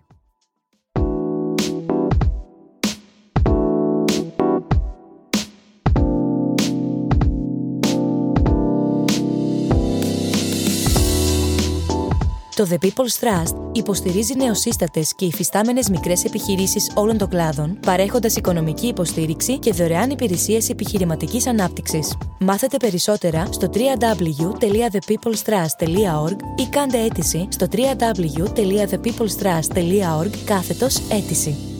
Το 12.58 12.66
The 12.70 12.76
People's 12.84 13.18
Trust 13.20 13.54
υποστηρίζει 13.72 14.36
νεοσύστατες 14.36 15.14
και 15.14 15.24
υφιστάμενες 15.24 15.88
μικρές 15.88 16.24
επιχειρήσεις 16.24 16.90
όλων 16.94 17.18
των 17.18 17.28
κλάδων, 17.28 17.78
παρέχοντας 17.86 18.36
οικονομική 18.36 18.86
υποστήριξη 18.86 19.58
και 19.58 19.72
δωρεάν 19.72 20.10
υπηρεσίες 20.10 20.68
επιχειρηματικής 20.68 21.46
ανάπτυξης. 21.46 22.16
Μάθετε 22.38 22.76
περισσότερα 22.76 23.46
στο 23.50 23.70
www.thepeoplestrust.org 23.74 26.36
ή 26.56 26.66
κάντε 26.70 26.98
αίτηση 26.98 27.48
στο 27.50 27.66
www.thepeoplestrust.org 27.72 30.30
κάθετος 30.44 30.98
αίτηση. 31.10 31.77